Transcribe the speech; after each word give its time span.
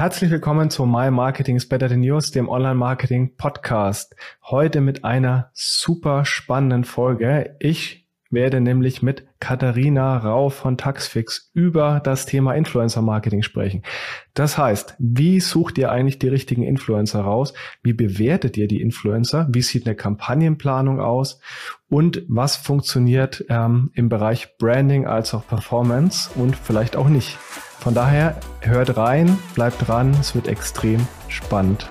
Herzlich 0.00 0.30
willkommen 0.30 0.70
zu 0.70 0.86
My 0.86 1.10
Marketing 1.10 1.56
is 1.56 1.68
Better 1.68 1.90
Than 1.90 2.02
Yours, 2.02 2.30
dem 2.30 2.48
Online-Marketing 2.48 3.36
Podcast. 3.36 4.16
Heute 4.42 4.80
mit 4.80 5.04
einer 5.04 5.50
super 5.52 6.24
spannenden 6.24 6.84
Folge. 6.84 7.54
Ich 7.60 8.08
werde 8.30 8.62
nämlich 8.62 9.02
mit 9.02 9.26
Katharina 9.40 10.16
Rau 10.16 10.48
von 10.48 10.78
Taxfix 10.78 11.50
über 11.52 12.00
das 12.02 12.24
Thema 12.24 12.54
Influencer 12.54 13.02
Marketing 13.02 13.42
sprechen. 13.42 13.82
Das 14.32 14.56
heißt, 14.56 14.94
wie 14.98 15.38
sucht 15.38 15.76
ihr 15.76 15.92
eigentlich 15.92 16.18
die 16.18 16.28
richtigen 16.28 16.62
Influencer 16.62 17.20
raus? 17.20 17.52
Wie 17.82 17.92
bewertet 17.92 18.56
ihr 18.56 18.68
die 18.68 18.80
Influencer? 18.80 19.48
Wie 19.50 19.60
sieht 19.60 19.86
eine 19.86 19.96
Kampagnenplanung 19.96 20.98
aus? 20.98 21.42
Und 21.90 22.22
was 22.26 22.56
funktioniert 22.56 23.44
ähm, 23.50 23.90
im 23.92 24.08
Bereich 24.08 24.56
Branding 24.56 25.06
als 25.06 25.34
auch 25.34 25.46
Performance 25.46 26.30
und 26.36 26.56
vielleicht 26.56 26.96
auch 26.96 27.10
nicht? 27.10 27.36
Von 27.80 27.94
daher 27.94 28.36
hört 28.60 28.98
rein, 28.98 29.38
bleibt 29.54 29.88
dran, 29.88 30.14
es 30.20 30.34
wird 30.34 30.48
extrem 30.48 31.08
spannend. 31.28 31.90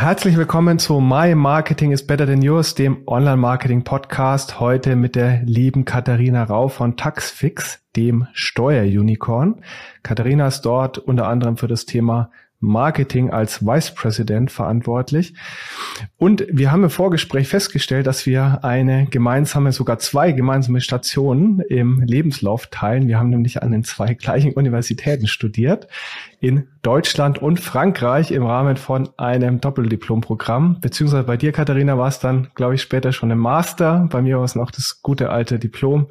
Herzlich 0.00 0.36
willkommen 0.36 0.78
zu 0.78 1.00
My 1.00 1.34
Marketing 1.34 1.90
is 1.90 2.06
Better 2.06 2.24
Than 2.24 2.40
Yours, 2.40 2.76
dem 2.76 3.02
Online-Marketing-Podcast. 3.08 4.60
Heute 4.60 4.94
mit 4.94 5.16
der 5.16 5.42
lieben 5.42 5.84
Katharina 5.84 6.44
Rau 6.44 6.68
von 6.68 6.96
Taxfix, 6.96 7.80
dem 7.96 8.28
Steuerunicorn. 8.32 9.60
Katharina 10.04 10.46
ist 10.46 10.60
dort 10.60 10.98
unter 10.98 11.26
anderem 11.26 11.56
für 11.56 11.66
das 11.66 11.84
Thema 11.84 12.30
Marketing 12.60 13.30
als 13.30 13.64
Vice 13.64 13.94
President 13.94 14.50
verantwortlich. 14.50 15.34
Und 16.16 16.44
wir 16.50 16.72
haben 16.72 16.84
im 16.84 16.90
Vorgespräch 16.90 17.48
festgestellt, 17.48 18.06
dass 18.06 18.26
wir 18.26 18.64
eine 18.64 19.06
gemeinsame, 19.06 19.72
sogar 19.72 19.98
zwei 19.98 20.32
gemeinsame 20.32 20.80
Stationen 20.80 21.60
im 21.60 22.00
Lebenslauf 22.00 22.66
teilen. 22.66 23.06
Wir 23.06 23.18
haben 23.18 23.30
nämlich 23.30 23.62
an 23.62 23.70
den 23.70 23.84
zwei 23.84 24.14
gleichen 24.14 24.52
Universitäten 24.52 25.28
studiert, 25.28 25.88
in 26.40 26.68
Deutschland 26.82 27.38
und 27.38 27.60
Frankreich 27.60 28.30
im 28.30 28.44
Rahmen 28.44 28.76
von 28.76 29.08
einem 29.16 29.60
Doppeldiplomprogramm. 29.60 30.80
Beziehungsweise 30.80 31.24
bei 31.24 31.36
dir, 31.36 31.52
Katharina, 31.52 31.98
war 31.98 32.08
es 32.08 32.18
dann, 32.18 32.48
glaube 32.54 32.74
ich, 32.74 32.82
später 32.82 33.12
schon 33.12 33.30
im 33.30 33.38
Master. 33.38 34.08
Bei 34.10 34.22
mir 34.22 34.38
war 34.38 34.44
es 34.44 34.54
noch 34.54 34.70
das 34.70 35.00
gute 35.02 35.30
alte 35.30 35.58
Diplom. 35.58 36.08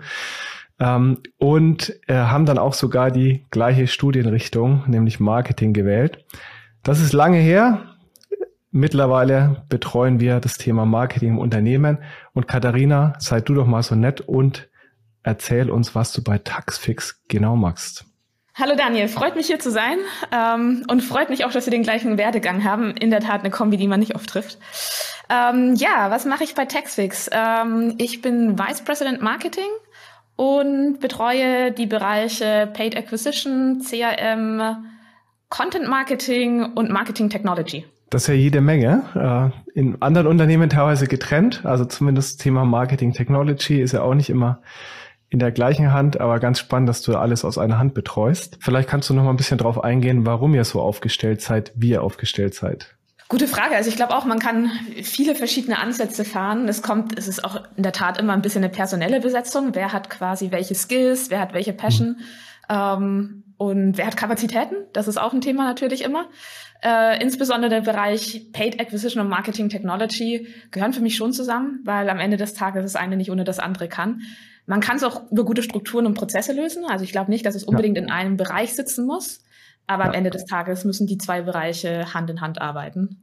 Ähm, 0.80 1.20
und 1.38 1.94
äh, 2.08 2.14
haben 2.14 2.46
dann 2.46 2.58
auch 2.58 2.74
sogar 2.74 3.12
die 3.12 3.46
gleiche 3.50 3.88
Studienrichtung, 3.88 4.84
nämlich 4.88 5.20
Marketing 5.20 5.74
gewählt. 5.74 6.24
Das 6.84 7.00
ist 7.00 7.14
lange 7.14 7.40
her. 7.40 7.96
Mittlerweile 8.72 9.64
betreuen 9.70 10.20
wir 10.20 10.40
das 10.40 10.58
Thema 10.58 10.86
Marketing 10.86 11.30
im 11.30 11.40
Unternehmen. 11.40 11.98
Und 12.34 12.48
Katharina, 12.48 13.14
sei 13.18 13.42
du 13.42 13.56
doch 13.56 13.66
mal 13.66 13.82
so 13.82 13.96
nett 13.96 14.22
und 14.22 14.70
erzähl 15.24 15.72
uns, 15.72 15.96
was 15.96 16.14
du 16.14 16.24
bei 16.24 16.38
Taxfix 16.38 17.24
genau 17.28 17.56
machst. 17.56 18.06
Hallo 18.60 18.74
Daniel, 18.76 19.08
freut 19.08 19.36
mich 19.36 19.46
hier 19.46 19.60
zu 19.60 19.70
sein 19.70 20.00
ähm, 20.32 20.84
und 20.90 21.02
freut 21.02 21.30
mich 21.30 21.46
auch, 21.46 21.52
dass 21.52 21.68
wir 21.68 21.72
den 21.72 21.84
gleichen 21.84 22.18
Werdegang 22.18 22.64
haben. 22.64 22.92
In 22.98 23.12
der 23.12 23.20
Tat 23.20 23.42
eine 23.42 23.52
Kombi, 23.52 23.78
die 23.78 23.88
man 23.88 24.00
nicht 24.00 24.16
oft 24.16 24.30
trifft. 24.30 24.58
Ähm, 25.30 25.76
ja, 25.76 26.10
was 26.10 26.26
mache 26.26 26.44
ich 26.44 26.56
bei 26.56 26.66
Taxfix? 26.66 27.30
Ähm, 27.32 27.96
ich 28.00 28.22
bin 28.22 28.58
Vice 28.58 28.82
President 28.82 29.22
Marketing 29.22 29.70
und 30.38 31.00
betreue 31.02 31.72
die 31.74 31.88
Bereiche 31.88 32.70
Paid 32.72 32.96
Acquisition, 32.96 33.82
CRM, 33.82 34.86
Content 35.50 35.90
Marketing 35.90 36.64
und 36.74 36.90
Marketing 36.90 37.30
Technology. 37.30 37.86
Das 38.10 38.24
ist 38.24 38.28
ja 38.28 38.34
jede 38.36 38.62
Menge. 38.62 39.52
Äh, 39.76 39.78
in 39.80 40.02
anderen 40.02 40.28
Unternehmen 40.28 40.70
teilweise 40.70 41.08
getrennt. 41.08 41.66
Also 41.66 41.84
zumindest 41.84 42.42
Thema 42.42 42.64
Marketing 42.64 43.12
Technology 43.12 43.82
ist 43.82 43.92
ja 43.92 44.02
auch 44.02 44.14
nicht 44.14 44.30
immer 44.30 44.62
in 45.30 45.40
der 45.40 45.52
gleichen 45.52 45.92
Hand, 45.92 46.22
aber 46.22 46.40
ganz 46.40 46.60
spannend, 46.60 46.88
dass 46.88 47.02
du 47.02 47.18
alles 47.18 47.44
aus 47.44 47.58
einer 47.58 47.80
Hand 47.80 47.94
betreust. 47.94 48.58
Vielleicht 48.62 48.88
kannst 48.88 49.10
du 49.10 49.14
noch 49.14 49.24
mal 49.24 49.32
ein 49.32 49.38
bisschen 49.38 49.58
drauf 49.58 49.84
eingehen, 49.84 50.26
warum 50.26 50.56
ihr 50.56 50.64
so 50.64 50.82
aufgestellt 50.82 51.42
seid, 51.42 51.74
wie 51.76 51.90
ihr 51.90 52.04
aufgestellt 52.04 52.54
seid. 52.54 52.97
Gute 53.30 53.48
Frage. 53.50 53.76
Also 53.76 53.90
ich 53.90 53.98
glaube 53.98 54.16
auch, 54.16 54.24
man 54.24 54.40
kann 54.40 54.72
viele 55.04 55.36
verschiedene 55.36 55.80
Ansätze 55.80 56.24
fahren. 56.24 56.70
Es 56.70 56.82
kommt, 56.82 57.18
es 57.18 57.28
ist 57.28 57.44
auch 57.44 57.62
in 57.76 57.84
der 57.84 57.92
Tat 57.92 58.20
immer 58.20 58.32
ein 58.32 58.42
bisschen 58.42 58.64
eine 58.64 58.72
personelle 58.72 59.20
Besetzung. 59.20 59.76
Wer 59.76 59.92
hat 59.92 60.10
quasi 60.10 60.52
welche 60.52 60.76
Skills, 60.76 61.30
wer 61.30 61.42
hat 61.42 61.54
welche 61.54 61.74
Passion 61.74 62.18
mhm. 62.18 62.24
ähm, 62.70 63.44
und 63.58 63.98
wer 63.98 64.08
hat 64.08 64.16
Kapazitäten? 64.16 64.76
Das 64.94 65.10
ist 65.10 65.18
auch 65.18 65.34
ein 65.34 65.42
Thema 65.42 65.66
natürlich 65.66 66.06
immer. 66.06 66.28
Äh, 66.82 67.22
insbesondere 67.22 67.70
der 67.70 67.82
Bereich 67.82 68.52
Paid 68.54 68.80
Acquisition 68.80 69.22
und 69.22 69.30
Marketing 69.30 69.68
Technology 69.68 70.48
gehören 70.72 70.94
für 70.94 71.02
mich 71.02 71.18
schon 71.18 71.34
zusammen, 71.34 71.82
weil 71.84 72.10
am 72.10 72.20
Ende 72.20 72.38
des 72.38 72.54
Tages 72.54 72.84
das 72.84 72.96
eine 72.96 73.18
nicht 73.18 73.32
ohne 73.32 73.44
das 73.44 73.60
andere 73.60 73.90
kann. 73.90 74.22
Man 74.68 74.80
kann 74.80 74.98
es 74.98 75.04
auch 75.04 75.30
über 75.32 75.44
gute 75.44 75.64
Strukturen 75.64 76.06
und 76.06 76.14
Prozesse 76.14 76.54
lösen. 76.54 76.86
Also 76.86 77.04
ich 77.04 77.12
glaube 77.12 77.32
nicht, 77.32 77.46
dass 77.46 77.56
es 77.56 77.64
unbedingt 77.66 77.98
ja. 77.98 78.04
in 78.04 78.12
einem 78.12 78.38
Bereich 78.38 78.74
sitzen 78.74 79.06
muss. 79.06 79.42
Aber 79.88 80.04
ja. 80.04 80.10
am 80.10 80.16
Ende 80.16 80.30
des 80.30 80.46
Tages 80.46 80.86
müssen 80.86 81.08
die 81.08 81.18
zwei 81.18 81.42
Bereiche 81.42 82.14
Hand 82.14 82.30
in 82.30 82.42
Hand 82.42 82.62
arbeiten. 82.62 83.22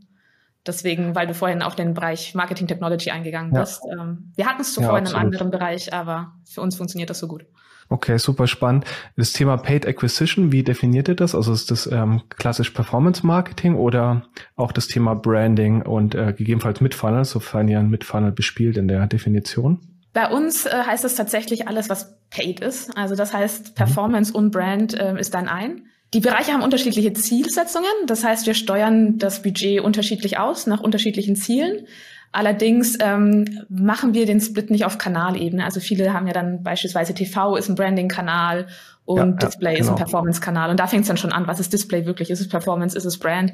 Deswegen, 0.66 1.14
weil 1.14 1.26
du 1.26 1.34
vorhin 1.34 1.62
auf 1.62 1.74
den 1.74 1.92
Bereich 1.92 2.34
Marketing 2.34 2.66
Technology 2.66 3.10
eingegangen 3.10 3.52
bist. 3.52 3.82
Ähm, 3.92 4.32
wir 4.34 4.46
hatten 4.46 4.62
es 4.62 4.72
zuvor 4.72 4.94
ja, 4.94 4.98
in 4.98 5.06
einem 5.06 5.16
anderen 5.16 5.50
Bereich, 5.50 5.92
aber 5.92 6.32
für 6.46 6.62
uns 6.62 6.76
funktioniert 6.76 7.10
das 7.10 7.18
so 7.18 7.28
gut. 7.28 7.44
Okay, 7.90 8.18
super 8.18 8.46
spannend. 8.46 8.86
Das 9.16 9.32
Thema 9.32 9.58
Paid 9.58 9.86
Acquisition, 9.86 10.52
wie 10.52 10.62
definiert 10.62 11.08
ihr 11.08 11.14
das? 11.14 11.34
Also 11.34 11.52
ist 11.52 11.70
das 11.70 11.86
ähm, 11.86 12.22
klassisch 12.30 12.70
Performance 12.70 13.26
Marketing 13.26 13.74
oder 13.74 14.22
auch 14.56 14.72
das 14.72 14.86
Thema 14.86 15.14
Branding 15.14 15.82
und 15.82 16.14
äh, 16.14 16.32
gegebenenfalls 16.32 16.80
Mitfunnel, 16.80 17.26
sofern 17.26 17.68
ihr 17.68 17.78
ein 17.78 17.90
Mitfunnel 17.90 18.32
bespielt 18.32 18.78
in 18.78 18.88
der 18.88 19.06
Definition? 19.06 19.80
Bei 20.14 20.30
uns 20.30 20.64
äh, 20.64 20.70
heißt 20.70 21.04
es 21.04 21.14
tatsächlich 21.14 21.68
alles, 21.68 21.90
was 21.90 22.18
Paid 22.30 22.60
ist. 22.60 22.96
Also 22.96 23.16
das 23.16 23.34
heißt, 23.34 23.70
mhm. 23.70 23.74
Performance 23.74 24.32
mhm. 24.32 24.36
und 24.38 24.50
Brand 24.50 24.94
äh, 24.98 25.18
ist 25.18 25.34
dann 25.34 25.48
ein. 25.48 25.86
Die 26.14 26.20
Bereiche 26.20 26.52
haben 26.52 26.62
unterschiedliche 26.62 27.12
Zielsetzungen. 27.12 27.90
Das 28.06 28.24
heißt, 28.24 28.46
wir 28.46 28.54
steuern 28.54 29.18
das 29.18 29.42
Budget 29.42 29.80
unterschiedlich 29.80 30.38
aus 30.38 30.66
nach 30.66 30.80
unterschiedlichen 30.80 31.34
Zielen. 31.34 31.86
Allerdings 32.30 32.96
ähm, 33.00 33.64
machen 33.68 34.14
wir 34.14 34.24
den 34.24 34.40
Split 34.40 34.70
nicht 34.70 34.84
auf 34.84 34.98
Kanalebene. 34.98 35.64
Also 35.64 35.80
viele 35.80 36.12
haben 36.12 36.26
ja 36.26 36.32
dann 36.32 36.62
beispielsweise 36.62 37.14
TV 37.14 37.56
ist 37.56 37.68
ein 37.68 37.74
Branding-Kanal 37.74 38.66
und 39.04 39.42
ja, 39.42 39.48
Display 39.48 39.72
ja, 39.72 39.78
genau. 39.78 39.80
ist 39.80 39.88
ein 39.88 39.94
genau. 39.96 40.04
Performance-Kanal. 40.04 40.70
Und 40.70 40.80
da 40.80 40.86
fängt 40.86 41.02
es 41.02 41.08
dann 41.08 41.16
schon 41.16 41.32
an, 41.32 41.46
was 41.46 41.60
ist 41.60 41.72
Display 41.72 42.06
wirklich? 42.06 42.30
Ist 42.30 42.40
es 42.40 42.48
Performance? 42.48 42.96
Ist 42.96 43.04
es 43.04 43.18
Brand? 43.18 43.52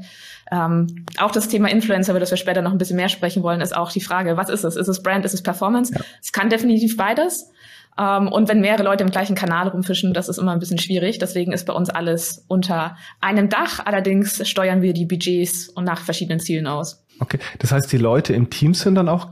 Ähm, 0.53 1.07
auch 1.19 1.31
das 1.31 1.49
Thema 1.49 1.69
Influencer, 1.71 2.13
über 2.13 2.21
das 2.21 2.31
wir 2.31 2.37
später 2.37 2.63
noch 2.63 2.73
ein 2.73 2.79
bisschen 2.79 2.97
mehr 2.97 3.09
sprechen 3.09 3.43
wollen, 3.43 3.61
ist 3.61 3.77
auch 3.77 3.91
die 3.91 4.01
Frage, 4.01 4.37
was 4.37 4.49
ist 4.49 4.65
es? 4.65 4.77
Ist 4.77 4.89
es 4.89 5.03
Brand? 5.03 5.25
Ist 5.25 5.35
es 5.35 5.43
Performance? 5.43 5.93
Ja. 5.95 6.01
Es 6.23 6.33
kann 6.33 6.51
definitiv 6.51 6.97
beides. 6.97 7.51
Ähm, 7.99 8.29
und 8.29 8.49
wenn 8.49 8.61
mehrere 8.61 8.83
Leute 8.83 9.05
im 9.05 9.11
gleichen 9.11 9.35
Kanal 9.35 9.69
rumfischen, 9.69 10.15
das 10.15 10.29
ist 10.29 10.39
immer 10.39 10.53
ein 10.53 10.59
bisschen 10.59 10.79
schwierig. 10.79 11.19
Deswegen 11.19 11.53
ist 11.53 11.67
bei 11.67 11.73
uns 11.73 11.91
alles 11.91 12.45
unter 12.49 12.97
einem 13.21 13.49
Dach. 13.49 13.81
Allerdings 13.85 14.49
steuern 14.49 14.83
wir 14.83 14.93
die 14.93 15.07
Budgets 15.07 15.69
und 15.69 15.85
nach 15.85 16.01
verschiedenen 16.01 16.41
Zielen 16.41 16.67
aus. 16.67 17.05
Okay, 17.21 17.39
das 17.59 17.71
heißt, 17.71 17.93
die 17.93 17.99
Leute 17.99 18.33
im 18.33 18.49
Team 18.49 18.73
sind 18.73 18.95
dann 18.95 19.09
auch 19.09 19.31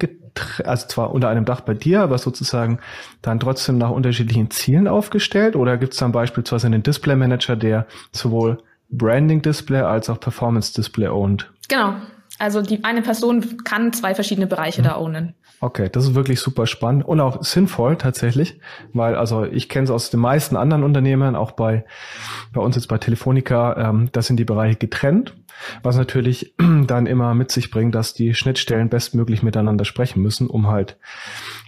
also 0.64 0.86
zwar 0.86 1.12
unter 1.12 1.28
einem 1.28 1.44
Dach 1.44 1.62
bei 1.62 1.74
dir, 1.74 2.02
aber 2.02 2.18
sozusagen 2.18 2.78
dann 3.22 3.40
trotzdem 3.40 3.78
nach 3.78 3.90
unterschiedlichen 3.90 4.50
Zielen 4.50 4.88
aufgestellt? 4.88 5.56
Oder 5.56 5.76
gibt 5.78 5.94
es 5.94 5.98
dann 5.98 6.12
beispielsweise 6.12 6.66
einen 6.66 6.82
Display 6.82 7.16
Manager, 7.16 7.56
der 7.56 7.86
sowohl 8.12 8.62
Branding 8.90 9.42
Display 9.42 9.80
als 9.80 10.08
auch 10.08 10.20
Performance 10.20 10.74
Display 10.74 11.08
ownt? 11.08 11.50
Genau. 11.68 11.94
Also 12.38 12.62
die 12.62 12.84
eine 12.84 13.02
Person 13.02 13.64
kann 13.64 13.92
zwei 13.92 14.14
verschiedene 14.14 14.46
Bereiche 14.46 14.80
mhm. 14.80 14.86
da 14.86 14.96
ownen. 14.96 15.34
Okay, 15.60 15.88
das 15.90 16.04
ist 16.04 16.14
wirklich 16.14 16.38
super 16.38 16.66
spannend 16.66 17.04
und 17.04 17.20
auch 17.20 17.42
sinnvoll 17.42 17.96
tatsächlich, 17.96 18.60
weil 18.92 19.16
also 19.16 19.44
ich 19.44 19.68
kenne 19.68 19.84
es 19.84 19.90
aus 19.90 20.10
den 20.10 20.20
meisten 20.20 20.56
anderen 20.56 20.84
Unternehmen, 20.84 21.34
auch 21.34 21.50
bei 21.50 21.84
bei 22.52 22.60
uns 22.60 22.76
jetzt 22.76 22.86
bei 22.86 22.98
Telefonica, 22.98 23.88
ähm, 23.88 24.08
das 24.12 24.28
sind 24.28 24.36
die 24.36 24.44
Bereiche 24.44 24.76
getrennt, 24.76 25.34
was 25.82 25.96
natürlich 25.96 26.54
dann 26.86 27.06
immer 27.06 27.34
mit 27.34 27.50
sich 27.50 27.72
bringt, 27.72 27.96
dass 27.96 28.14
die 28.14 28.34
Schnittstellen 28.34 28.88
bestmöglich 28.88 29.42
miteinander 29.42 29.84
sprechen 29.84 30.22
müssen, 30.22 30.46
um 30.46 30.68
halt 30.68 30.96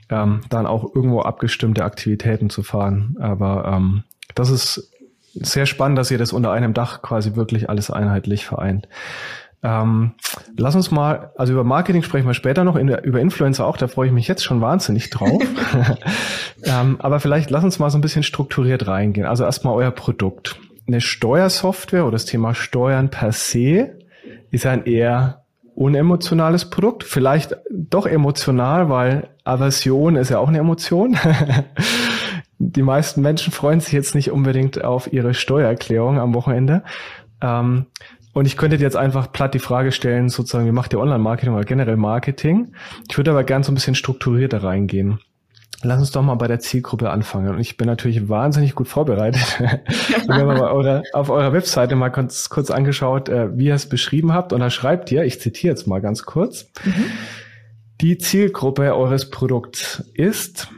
ähm, 0.09 0.43
dann 0.51 0.67
auch 0.67 0.95
irgendwo 0.95 1.23
abgestimmte 1.23 1.85
Aktivitäten 1.85 2.49
zu 2.49 2.63
fahren. 2.63 3.17
Aber 3.21 3.65
ähm, 3.67 4.05
das 4.37 4.51
ist 4.51 4.93
sehr 5.35 5.67
spannend, 5.67 5.99
dass 5.99 6.11
ihr 6.11 6.19
das 6.19 6.33
unter 6.33 6.53
einem 6.53 6.75
Dach 6.75 7.03
quasi 7.03 7.35
wirklich 7.35 7.69
alles 7.69 7.91
einheitlich 7.91 8.47
vereint. 8.47 8.89
Ähm, 9.63 10.13
lass 10.57 10.75
uns 10.75 10.91
mal, 10.91 11.33
also 11.37 11.53
über 11.53 11.65
Marketing 11.65 12.03
sprechen 12.03 12.27
wir 12.27 12.35
später 12.35 12.65
noch, 12.65 12.77
in, 12.77 12.89
über 12.89 13.21
Influencer 13.21 13.67
auch, 13.67 13.77
da 13.77 13.89
freue 13.89 14.07
ich 14.07 14.13
mich 14.13 14.27
jetzt 14.27 14.45
schon 14.45 14.61
wahnsinnig 14.61 15.11
drauf. 15.11 15.43
ähm, 16.65 16.97
aber 16.99 17.21
vielleicht 17.21 17.51
lass 17.51 17.65
uns 17.65 17.79
mal 17.79 17.91
so 17.91 17.99
ein 17.99 18.03
bisschen 18.03 18.23
strukturiert 18.23 18.87
reingehen. 18.87 19.27
Also 19.27 19.45
erstmal 19.45 19.75
euer 19.75 19.91
Produkt. 19.91 20.57
eine 20.87 21.01
Steuersoftware 21.01 22.05
oder 22.05 22.13
das 22.13 22.25
Thema 22.25 22.55
Steuern 22.55 23.11
per 23.11 23.33
se 23.33 23.99
ist 24.51 24.67
ein 24.67 24.85
eher 24.85 25.45
unemotionales 25.75 26.69
Produkt, 26.69 27.05
vielleicht 27.05 27.57
doch 27.71 28.07
emotional, 28.07 28.89
weil 28.89 29.29
Aversion 29.45 30.17
ist 30.17 30.31
ja 30.31 30.39
auch 30.39 30.49
eine 30.49 30.59
Emotion. 30.59 31.17
Die 32.59 32.83
meisten 32.83 33.23
Menschen 33.23 33.53
freuen 33.53 33.81
sich 33.81 33.93
jetzt 33.93 34.15
nicht 34.15 34.31
unbedingt 34.31 34.85
auf 34.85 35.11
ihre 35.13 35.33
Steuererklärung 35.33 36.19
am 36.19 36.35
Wochenende. 36.35 36.83
Ähm, 37.41 37.87
und 38.33 38.47
ich 38.47 38.57
könnte 38.57 38.77
dir 38.77 38.85
jetzt 38.85 38.97
einfach 38.97 39.33
platt 39.33 39.55
die 39.55 39.59
Frage 39.59 39.93
stellen, 39.93 40.29
sozusagen, 40.29 40.67
wie 40.67 40.73
macht 40.73 40.93
ihr 40.93 41.01
Online-Marketing 41.01 41.55
oder 41.55 41.65
generell 41.65 41.97
Marketing? 41.97 42.73
Ich 43.09 43.17
würde 43.17 43.33
aber 43.33 43.45
gern 43.45 43.63
so 43.63 43.73
ein 43.73 43.75
bisschen 43.75 43.95
strukturierter 43.95 44.63
reingehen. 44.63 45.19
Lass 45.83 45.99
uns 45.99 46.13
doch 46.13 46.23
mal 46.23 46.35
bei 46.35 46.47
der 46.47 46.61
Zielgruppe 46.61 47.11
anfangen. 47.11 47.55
Und 47.55 47.61
ich 47.61 47.77
bin 47.79 47.87
natürlich 47.87 48.29
wahnsinnig 48.29 48.75
gut 48.75 48.87
vorbereitet. 48.87 49.59
wir 49.59 50.35
haben 50.35 50.51
aber 50.51 50.73
eure, 50.73 51.03
auf 51.15 51.31
eurer 51.31 51.53
Webseite 51.55 51.97
mal 51.97 52.11
kurz, 52.11 52.51
kurz 52.51 52.71
angeschaut, 52.71 53.31
äh, 53.31 53.57
wie 53.57 53.67
ihr 53.67 53.75
es 53.75 53.89
beschrieben 53.89 54.35
habt. 54.35 54.53
Und 54.53 54.61
da 54.61 54.69
schreibt 54.69 55.11
ihr, 55.11 55.25
ich 55.25 55.41
zitiere 55.41 55.73
jetzt 55.73 55.87
mal 55.87 56.01
ganz 56.01 56.25
kurz, 56.25 56.67
mhm. 56.85 57.07
die 58.01 58.19
Zielgruppe 58.19 58.95
eures 58.95 59.31
Produkts 59.31 60.05
ist 60.13 60.69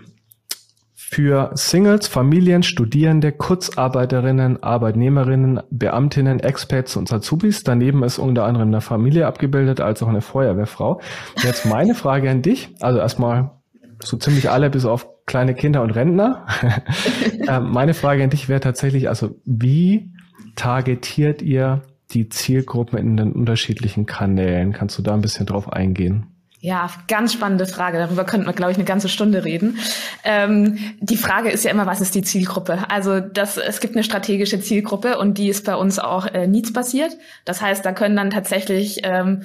für 1.13 1.51
Singles, 1.53 2.09
Familien, 2.09 2.63
Studierende, 2.63 3.33
Kurzarbeiterinnen, 3.33 4.63
Arbeitnehmerinnen, 4.63 5.61
Beamtinnen, 5.71 6.41
Expats 6.41 6.97
und 6.97 7.13
Azubis. 7.13 7.65
Daneben 7.65 8.03
ist 8.03 8.19
unter 8.19 8.47
anderem 8.47 8.69
eine 8.69 8.81
Familie 8.81 9.27
abgebildet, 9.27 9.83
als 9.83 10.03
auch 10.03 10.09
eine 10.09 10.23
Feuerwehrfrau. 10.23 11.03
Jetzt 11.43 11.67
meine 11.67 11.95
Frage 11.95 12.31
an 12.31 12.41
dich. 12.41 12.71
Also 12.81 12.99
erstmal 12.99 13.51
so 14.03 14.17
ziemlich 14.17 14.49
alle 14.49 14.71
bis 14.71 14.87
auf 14.87 15.07
kleine 15.27 15.55
Kinder 15.55 15.83
und 15.83 15.91
Rentner. 15.91 16.47
Ähm, 17.49 17.73
meine 17.73 17.93
Frage 17.93 18.23
an 18.23 18.31
dich 18.31 18.49
wäre 18.49 18.61
tatsächlich, 18.61 19.09
also 19.09 19.35
wie 19.45 20.13
targetiert 20.55 21.43
ihr 21.43 21.83
die 22.13 22.29
Zielgruppen 22.29 22.97
in 22.99 23.17
den 23.17 23.33
unterschiedlichen 23.33 24.07
Kanälen? 24.07 24.73
Kannst 24.73 24.97
du 24.97 25.03
da 25.03 25.13
ein 25.13 25.23
bisschen 25.23 25.47
drauf 25.47 25.73
eingehen? 25.73 26.32
Ja, 26.65 26.89
ganz 27.09 27.33
spannende 27.33 27.67
Frage. 27.67 27.99
Darüber 27.99 28.23
könnten 28.23 28.47
wir, 28.47 28.53
glaube 28.53 28.71
ich, 28.71 28.79
eine 28.79 28.87
ganze 28.87 29.09
Stunde 29.09 29.45
reden. 29.45 29.81
Ähm, 30.23 30.79
die 31.01 31.17
Frage 31.17 31.51
ist 31.51 31.65
ja 31.65 31.73
immer, 31.73 31.87
was 31.87 32.01
ist 32.01 32.15
die 32.15 32.23
Zielgruppe? 32.23 32.89
Also 32.89 33.19
das, 33.19 33.57
es 33.57 33.81
gibt 33.81 33.97
eine 33.97 34.05
strategische 34.05 34.61
Zielgruppe 34.61 35.19
und 35.19 35.39
die 35.39 35.49
ist 35.49 35.67
bei 35.67 35.75
uns 35.75 35.99
auch 35.99 36.25
äh, 36.25 36.47
needs-basiert. 36.47 37.17
Das 37.45 37.63
heißt, 37.63 37.85
da 37.85 37.91
können 37.91 38.15
dann 38.15 38.31
tatsächlich 38.31 39.01
ähm, 39.03 39.43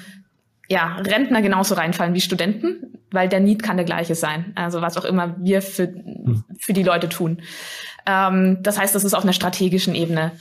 ja, 0.68 0.98
Rentner 0.98 1.42
genauso 1.42 1.74
reinfallen 1.74 2.14
wie 2.14 2.22
Studenten, 2.22 3.00
weil 3.10 3.28
der 3.28 3.40
Need 3.40 3.64
kann 3.64 3.78
der 3.78 3.86
gleiche 3.88 4.14
sein. 4.14 4.52
Also 4.54 4.84
was 4.84 4.96
auch 4.96 5.06
immer 5.06 5.36
wir 5.40 5.64
für, 5.64 5.88
hm. 5.88 6.44
für 6.60 6.74
die 6.74 6.84
Leute 6.84 7.10
tun. 7.10 7.42
Ähm, 8.06 8.60
das 8.62 8.78
heißt, 8.78 8.94
das 8.94 9.04
ist 9.04 9.16
auf 9.16 9.24
einer 9.24 9.34
strategischen 9.34 9.96
Ebene. 9.96 10.34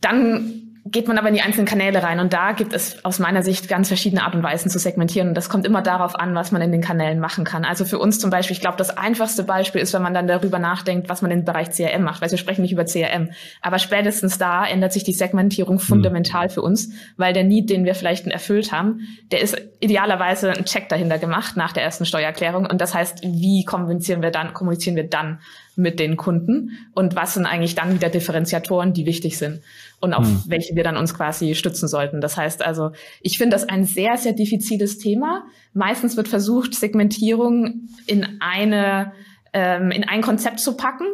Dann 0.00 0.65
geht 0.90 1.08
man 1.08 1.18
aber 1.18 1.28
in 1.28 1.34
die 1.34 1.40
einzelnen 1.40 1.66
Kanäle 1.66 2.02
rein. 2.02 2.20
Und 2.20 2.32
da 2.32 2.52
gibt 2.52 2.72
es 2.72 3.04
aus 3.04 3.18
meiner 3.18 3.42
Sicht 3.42 3.68
ganz 3.68 3.88
verschiedene 3.88 4.22
Art 4.22 4.34
und 4.34 4.42
Weisen 4.42 4.70
zu 4.70 4.78
segmentieren. 4.78 5.28
Und 5.28 5.34
das 5.34 5.48
kommt 5.48 5.66
immer 5.66 5.82
darauf 5.82 6.14
an, 6.14 6.34
was 6.34 6.52
man 6.52 6.62
in 6.62 6.70
den 6.70 6.80
Kanälen 6.80 7.18
machen 7.18 7.44
kann. 7.44 7.64
Also 7.64 7.84
für 7.84 7.98
uns 7.98 8.18
zum 8.18 8.30
Beispiel, 8.30 8.54
ich 8.54 8.60
glaube, 8.60 8.76
das 8.76 8.96
einfachste 8.96 9.42
Beispiel 9.42 9.80
ist, 9.80 9.92
wenn 9.94 10.02
man 10.02 10.14
dann 10.14 10.28
darüber 10.28 10.58
nachdenkt, 10.58 11.08
was 11.08 11.22
man 11.22 11.30
im 11.30 11.44
Bereich 11.44 11.70
CRM 11.70 12.02
macht, 12.02 12.20
weil 12.22 12.30
wir 12.30 12.38
sprechen 12.38 12.62
nicht 12.62 12.72
über 12.72 12.84
CRM, 12.84 13.30
aber 13.62 13.78
spätestens 13.78 14.38
da 14.38 14.64
ändert 14.64 14.92
sich 14.92 15.04
die 15.04 15.12
Segmentierung 15.12 15.78
fundamental 15.78 16.46
mhm. 16.46 16.50
für 16.50 16.62
uns, 16.62 16.90
weil 17.16 17.32
der 17.32 17.44
Need, 17.44 17.70
den 17.70 17.84
wir 17.84 17.94
vielleicht 17.94 18.26
erfüllt 18.26 18.72
haben, 18.72 19.00
der 19.32 19.40
ist 19.40 19.56
idealerweise 19.80 20.50
ein 20.52 20.64
Check 20.64 20.88
dahinter 20.88 21.18
gemacht 21.18 21.56
nach 21.56 21.72
der 21.72 21.82
ersten 21.82 22.06
Steuererklärung. 22.06 22.66
Und 22.66 22.80
das 22.80 22.94
heißt, 22.94 23.22
wie 23.22 23.64
kommunizieren 23.64 24.22
wir 24.22 24.30
dann, 24.30 24.52
kommunizieren 24.54 24.96
wir 24.96 25.08
dann 25.08 25.40
mit 25.76 26.00
den 26.00 26.16
Kunden 26.16 26.70
und 26.94 27.14
was 27.14 27.34
sind 27.34 27.46
eigentlich 27.46 27.74
dann 27.74 27.94
wieder 27.94 28.08
Differenziatoren, 28.08 28.94
die 28.94 29.04
wichtig 29.06 29.36
sind 29.36 29.60
und 30.00 30.14
auf 30.14 30.26
hm. 30.26 30.42
welche 30.46 30.74
wir 30.74 30.82
dann 30.82 30.96
uns 30.96 31.14
quasi 31.14 31.54
stützen 31.54 31.86
sollten. 31.86 32.20
Das 32.20 32.36
heißt 32.36 32.64
also, 32.64 32.92
ich 33.20 33.38
finde 33.38 33.54
das 33.54 33.68
ein 33.68 33.84
sehr, 33.84 34.16
sehr 34.16 34.32
diffiziles 34.32 34.98
Thema. 34.98 35.44
Meistens 35.74 36.16
wird 36.16 36.28
versucht, 36.28 36.74
Segmentierung 36.74 37.88
in 38.06 38.38
eine, 38.40 39.12
ähm, 39.52 39.90
in 39.90 40.04
ein 40.04 40.22
Konzept 40.22 40.60
zu 40.60 40.76
packen. 40.76 41.06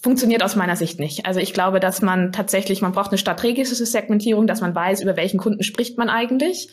Funktioniert 0.00 0.44
aus 0.44 0.54
meiner 0.54 0.76
Sicht 0.76 1.00
nicht. 1.00 1.26
Also 1.26 1.40
ich 1.40 1.52
glaube, 1.52 1.80
dass 1.80 2.00
man 2.00 2.30
tatsächlich, 2.30 2.80
man 2.80 2.92
braucht 2.92 3.10
eine 3.10 3.18
strategische 3.18 3.74
Segmentierung, 3.74 4.46
dass 4.46 4.60
man 4.60 4.74
weiß, 4.74 5.02
über 5.02 5.16
welchen 5.16 5.38
Kunden 5.38 5.64
spricht 5.64 5.98
man 5.98 6.08
eigentlich 6.08 6.68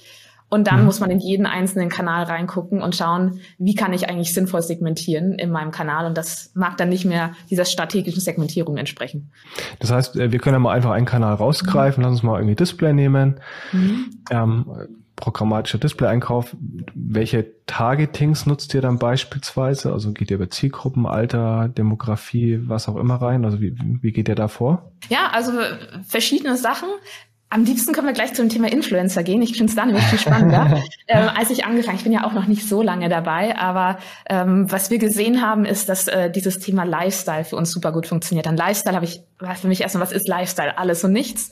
und 0.56 0.68
dann 0.68 0.80
mhm. 0.80 0.86
muss 0.86 1.02
man 1.02 1.12
in 1.12 1.20
jeden 1.20 1.46
einzelnen 1.46 1.90
Kanal 1.90 2.24
reingucken 2.24 2.82
und 2.82 2.96
schauen, 2.96 3.42
wie 3.58 3.76
kann 3.76 3.92
ich 3.92 4.08
eigentlich 4.08 4.34
sinnvoll 4.34 4.62
segmentieren 4.62 5.34
in 5.34 5.52
meinem 5.52 5.72
Kanal. 5.72 6.06
Und 6.06 6.18
das 6.18 6.52
mag 6.56 6.78
dann 6.78 6.88
nicht 6.88 7.04
mehr 7.04 7.34
dieser 7.50 7.66
strategischen 7.66 8.22
Segmentierung 8.22 8.78
entsprechen. 8.78 9.34
Das 9.80 9.92
heißt, 9.92 10.16
äh, 10.16 10.32
wir 10.32 10.40
können 10.40 10.56
ja 10.56 10.60
mal 10.60 10.74
einfach 10.74 10.92
einen 10.92 11.06
Kanal 11.06 11.36
rausgreifen. 11.36 12.02
Mhm. 12.02 12.06
Lass 12.06 12.12
uns 12.14 12.24
mal 12.24 12.40
irgendwie 12.40 12.56
Display 12.56 12.94
nehmen. 12.94 13.42
Mhm. 13.74 14.12
Ähm, 14.32 14.66
programmatischer 15.18 15.78
Display-Einkauf. 15.78 16.56
Welche 16.94 17.46
Targetings 17.66 18.46
nutzt 18.46 18.74
ihr 18.74 18.82
dann 18.82 18.98
beispielsweise? 18.98 19.92
Also 19.92 20.14
geht 20.14 20.32
ihr 20.32 20.36
über 20.36 20.50
Zielgruppen, 20.50 21.06
Alter, 21.06 21.68
Demografie, 21.68 22.62
was 22.64 22.88
auch 22.88 22.96
immer 22.96 23.16
rein? 23.16 23.44
Also 23.44 23.60
wie, 23.60 23.76
wie 23.78 24.12
geht 24.14 24.30
ihr 24.30 24.36
da 24.36 24.48
vor? 24.48 24.94
Ja, 25.10 25.32
also 25.34 25.52
verschiedene 26.08 26.56
Sachen. 26.56 26.88
Am 27.56 27.64
liebsten 27.64 27.94
können 27.94 28.08
wir 28.08 28.14
gleich 28.14 28.34
zum 28.34 28.50
Thema 28.50 28.70
Influencer 28.70 29.24
gehen. 29.24 29.42
Ich 29.42 29.56
finde 29.56 29.70
es 29.70 29.78
da 29.78 29.86
nämlich 29.86 30.04
viel 30.04 30.20
spannender. 30.20 30.84
ähm, 31.08 31.30
als 31.38 31.52
ich 31.52 31.64
angefangen, 31.64 31.96
ich 31.96 32.04
bin 32.04 32.12
ja 32.12 32.26
auch 32.26 32.34
noch 32.34 32.48
nicht 32.48 32.68
so 32.68 32.82
lange 32.82 33.08
dabei, 33.08 33.58
aber 33.58 33.98
ähm, 34.30 34.70
was 34.70 34.92
wir 34.92 34.98
gesehen 34.98 35.42
haben, 35.42 35.64
ist, 35.64 35.88
dass 35.88 36.10
äh, 36.10 36.30
dieses 36.30 36.60
Thema 36.60 36.84
Lifestyle 36.84 37.46
für 37.46 37.56
uns 37.56 37.72
super 37.72 37.94
gut 37.94 38.08
funktioniert. 38.08 38.46
An 38.46 38.58
Lifestyle 38.58 38.94
habe 38.94 39.06
ich, 39.06 39.22
war 39.40 39.56
für 39.56 39.70
mich 39.70 39.80
erstmal, 39.80 40.04
was 40.04 40.12
ist 40.12 40.28
Lifestyle? 40.28 40.78
Alles 40.78 41.02
und 41.06 41.14
nichts. 41.14 41.52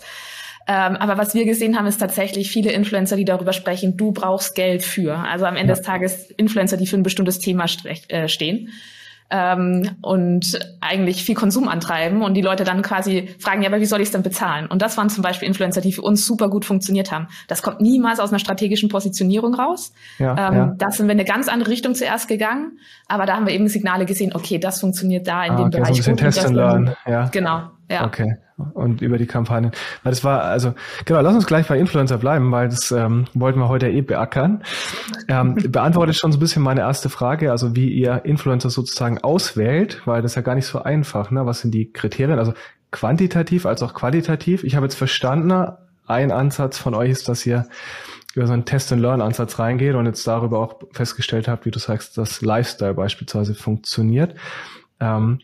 Ähm, 0.67 0.97
aber 0.97 1.17
was 1.17 1.35
wir 1.35 1.45
gesehen 1.45 1.77
haben, 1.77 1.87
ist 1.87 2.01
tatsächlich 2.01 2.51
viele 2.51 2.73
Influencer, 2.73 3.15
die 3.15 3.23
darüber 3.23 3.53
sprechen, 3.53 3.95
du 3.95 4.11
brauchst 4.11 4.55
Geld 4.55 4.83
für. 4.83 5.15
Also 5.15 5.45
am 5.45 5.55
Ende 5.55 5.71
ja. 5.71 5.77
des 5.77 5.85
Tages 5.85 6.31
Influencer, 6.31 6.75
die 6.75 6.85
für 6.85 6.97
ein 6.97 7.03
bestimmtes 7.03 7.39
Thema 7.39 7.63
äh, 8.09 8.27
stehen 8.27 8.73
ähm, 9.33 9.89
und 10.01 10.59
eigentlich 10.79 11.23
viel 11.23 11.33
Konsum 11.33 11.67
antreiben 11.67 12.21
und 12.21 12.35
die 12.35 12.41
Leute 12.41 12.63
dann 12.63 12.83
quasi 12.83 13.29
fragen, 13.39 13.63
ja, 13.63 13.69
aber 13.69 13.79
wie 13.79 13.85
soll 13.85 13.99
ich 13.99 14.05
es 14.05 14.11
denn 14.11 14.21
bezahlen? 14.21 14.67
Und 14.67 14.83
das 14.83 14.95
waren 14.95 15.09
zum 15.09 15.23
Beispiel 15.23 15.47
Influencer, 15.47 15.81
die 15.81 15.91
für 15.91 16.03
uns 16.03 16.27
super 16.27 16.49
gut 16.49 16.65
funktioniert 16.65 17.11
haben. 17.11 17.27
Das 17.47 17.63
kommt 17.63 17.81
niemals 17.81 18.19
aus 18.19 18.29
einer 18.29 18.37
strategischen 18.37 18.89
Positionierung 18.89 19.55
raus. 19.55 19.91
Ja, 20.19 20.49
ähm, 20.49 20.55
ja. 20.55 20.75
Da 20.77 20.91
sind 20.91 21.07
wir 21.07 21.13
in 21.13 21.19
eine 21.19 21.27
ganz 21.27 21.47
andere 21.47 21.71
Richtung 21.71 21.95
zuerst 21.95 22.27
gegangen, 22.27 22.77
aber 23.07 23.25
da 23.25 23.35
haben 23.35 23.47
wir 23.47 23.53
eben 23.53 23.67
Signale 23.67 24.05
gesehen, 24.05 24.33
okay, 24.35 24.59
das 24.59 24.79
funktioniert 24.79 25.27
da 25.27 25.43
in 25.45 25.53
ah, 25.53 25.55
dem 25.55 25.65
okay, 25.65 25.77
Bereich. 25.79 26.03
So 26.03 26.11
ein 26.11 26.15
bisschen 26.15 26.17
Test 26.17 26.45
and 26.45 26.55
Learn, 26.55 26.95
ja. 27.07 27.29
Genau, 27.29 27.71
ja. 27.89 28.05
Okay 28.05 28.37
und 28.73 29.01
über 29.01 29.17
die 29.17 29.25
Kampagne. 29.25 29.71
Weil 30.03 30.11
das 30.11 30.23
war, 30.23 30.43
also, 30.43 30.73
genau, 31.05 31.21
lass 31.21 31.35
uns 31.35 31.45
gleich 31.45 31.67
bei 31.67 31.77
Influencer 31.77 32.17
bleiben, 32.17 32.51
weil 32.51 32.69
das 32.69 32.91
ähm, 32.91 33.25
wollten 33.33 33.59
wir 33.59 33.69
heute 33.69 33.89
eh 33.89 34.01
beackern. 34.01 34.63
Ähm, 35.27 35.55
beantwortet 35.69 36.15
schon 36.15 36.31
so 36.31 36.37
ein 36.37 36.39
bisschen 36.39 36.63
meine 36.63 36.81
erste 36.81 37.09
Frage, 37.09 37.51
also 37.51 37.75
wie 37.75 37.89
ihr 37.89 38.25
Influencer 38.25 38.69
sozusagen 38.69 39.19
auswählt, 39.19 40.01
weil 40.05 40.21
das 40.21 40.31
ist 40.31 40.35
ja 40.35 40.41
gar 40.41 40.55
nicht 40.55 40.67
so 40.67 40.81
einfach, 40.81 41.31
ne? 41.31 41.45
Was 41.45 41.61
sind 41.61 41.73
die 41.73 41.91
Kriterien? 41.91 42.39
Also 42.39 42.53
quantitativ 42.91 43.65
als 43.65 43.83
auch 43.83 43.93
qualitativ. 43.93 44.63
Ich 44.63 44.75
habe 44.75 44.85
jetzt 44.85 44.95
verstanden, 44.95 45.67
ein 46.05 46.31
Ansatz 46.31 46.77
von 46.77 46.93
euch 46.93 47.09
ist, 47.09 47.29
dass 47.29 47.45
ihr 47.45 47.65
über 48.35 48.47
so 48.47 48.53
einen 48.53 48.65
Test-and-Learn-Ansatz 48.65 49.59
reingeht 49.59 49.95
und 49.95 50.05
jetzt 50.05 50.25
darüber 50.25 50.59
auch 50.59 50.79
festgestellt 50.91 51.47
habt, 51.47 51.65
wie 51.65 51.71
du 51.71 51.79
sagst, 51.79 52.17
dass 52.17 52.41
Lifestyle 52.41 52.93
beispielsweise 52.93 53.53
funktioniert. 53.53 54.35
Ähm, 54.99 55.39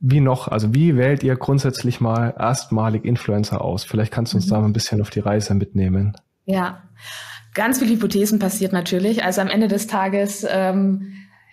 wie 0.00 0.20
noch? 0.20 0.48
Also 0.48 0.74
wie 0.74 0.96
wählt 0.96 1.22
ihr 1.22 1.36
grundsätzlich 1.36 2.00
mal 2.00 2.34
erstmalig 2.38 3.04
Influencer 3.04 3.62
aus? 3.62 3.84
Vielleicht 3.84 4.12
kannst 4.12 4.32
du 4.32 4.38
uns 4.38 4.46
mhm. 4.46 4.50
da 4.50 4.60
mal 4.60 4.66
ein 4.66 4.72
bisschen 4.72 5.00
auf 5.00 5.10
die 5.10 5.20
Reise 5.20 5.54
mitnehmen. 5.54 6.16
Ja, 6.46 6.82
ganz 7.54 7.78
viele 7.78 7.92
Hypothesen 7.92 8.38
passiert 8.38 8.72
natürlich. 8.72 9.22
Also 9.22 9.42
am 9.42 9.48
Ende 9.48 9.68
des 9.68 9.86
Tages 9.86 10.46
ähm, 10.48 11.12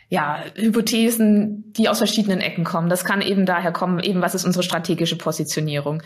ja, 0.10 0.42
Hypothesen, 0.56 1.74
die 1.74 1.90
aus 1.90 1.98
verschiedenen 1.98 2.40
Ecken 2.40 2.64
kommen. 2.64 2.90
Das 2.90 3.04
kann 3.04 3.22
eben 3.22 3.46
daher 3.46 3.74
kommen, 3.74 4.00
eben 4.00 4.22
was 4.22 4.34
ist 4.34 4.46
unsere 4.46 4.64
strategische 4.64 5.18
Positionierung. 5.18 6.02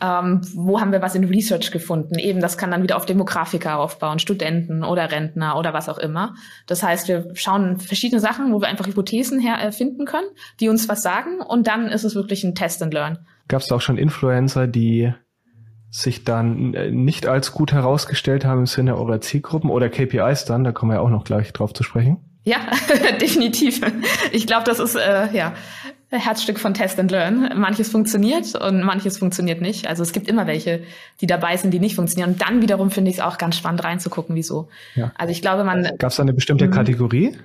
Ähm, 0.00 0.40
wo 0.54 0.80
haben 0.80 0.92
wir 0.92 1.02
was 1.02 1.14
in 1.14 1.24
Research 1.24 1.70
gefunden? 1.70 2.18
Eben, 2.18 2.40
das 2.40 2.58
kann 2.58 2.70
dann 2.70 2.82
wieder 2.82 2.96
auf 2.96 3.06
Demografiker 3.06 3.78
aufbauen, 3.78 4.18
Studenten 4.18 4.82
oder 4.82 5.10
Rentner 5.10 5.56
oder 5.56 5.72
was 5.72 5.88
auch 5.88 5.98
immer. 5.98 6.34
Das 6.66 6.82
heißt, 6.82 7.08
wir 7.08 7.30
schauen 7.34 7.78
verschiedene 7.78 8.20
Sachen, 8.20 8.52
wo 8.52 8.60
wir 8.60 8.68
einfach 8.68 8.86
Hypothesen 8.86 9.40
herfinden 9.40 10.02
äh, 10.02 10.10
können, 10.10 10.28
die 10.60 10.68
uns 10.68 10.88
was 10.88 11.02
sagen 11.02 11.40
und 11.40 11.66
dann 11.66 11.88
ist 11.88 12.04
es 12.04 12.14
wirklich 12.14 12.44
ein 12.44 12.54
Test 12.54 12.82
and 12.82 12.92
Learn. 12.92 13.18
Gab 13.48 13.62
es 13.62 13.70
auch 13.70 13.80
schon 13.80 13.98
Influencer, 13.98 14.66
die 14.66 15.12
sich 15.90 16.24
dann 16.24 16.74
äh, 16.74 16.90
nicht 16.90 17.26
als 17.28 17.52
gut 17.52 17.72
herausgestellt 17.72 18.44
haben 18.44 18.60
im 18.60 18.66
Sinne 18.66 18.96
eurer 18.96 19.20
Zielgruppen 19.20 19.70
oder 19.70 19.88
KPIs 19.88 20.44
dann, 20.44 20.64
da 20.64 20.72
kommen 20.72 20.90
wir 20.90 20.96
ja 20.96 21.00
auch 21.02 21.10
noch 21.10 21.24
gleich 21.24 21.52
drauf 21.52 21.72
zu 21.72 21.84
sprechen? 21.84 22.18
Ja, 22.44 22.58
definitiv. 23.20 23.80
Ich 24.32 24.46
glaube, 24.46 24.64
das 24.64 24.78
ist 24.78 24.96
äh, 24.96 25.28
ja 25.32 25.54
Herzstück 26.18 26.58
von 26.58 26.74
Test 26.74 26.98
and 26.98 27.10
Learn. 27.10 27.50
Manches 27.56 27.90
funktioniert 27.90 28.54
und 28.54 28.82
manches 28.82 29.18
funktioniert 29.18 29.60
nicht. 29.60 29.86
Also 29.86 30.02
es 30.02 30.12
gibt 30.12 30.28
immer 30.28 30.46
welche, 30.46 30.82
die 31.20 31.26
dabei 31.26 31.56
sind, 31.56 31.72
die 31.72 31.80
nicht 31.80 31.96
funktionieren. 31.96 32.32
Und 32.32 32.42
dann 32.42 32.62
wiederum 32.62 32.90
finde 32.90 33.10
ich 33.10 33.18
es 33.18 33.22
auch 33.22 33.38
ganz 33.38 33.56
spannend 33.56 33.84
reinzugucken, 33.84 34.34
wieso. 34.34 34.68
Ja. 34.94 35.12
Also 35.16 35.32
ich 35.32 35.42
glaube, 35.42 35.64
man. 35.64 35.88
Gab 35.98 36.10
es 36.10 36.16
da 36.16 36.22
eine 36.22 36.32
bestimmte 36.32 36.66
mhm. 36.66 36.70
Kategorie? 36.72 37.36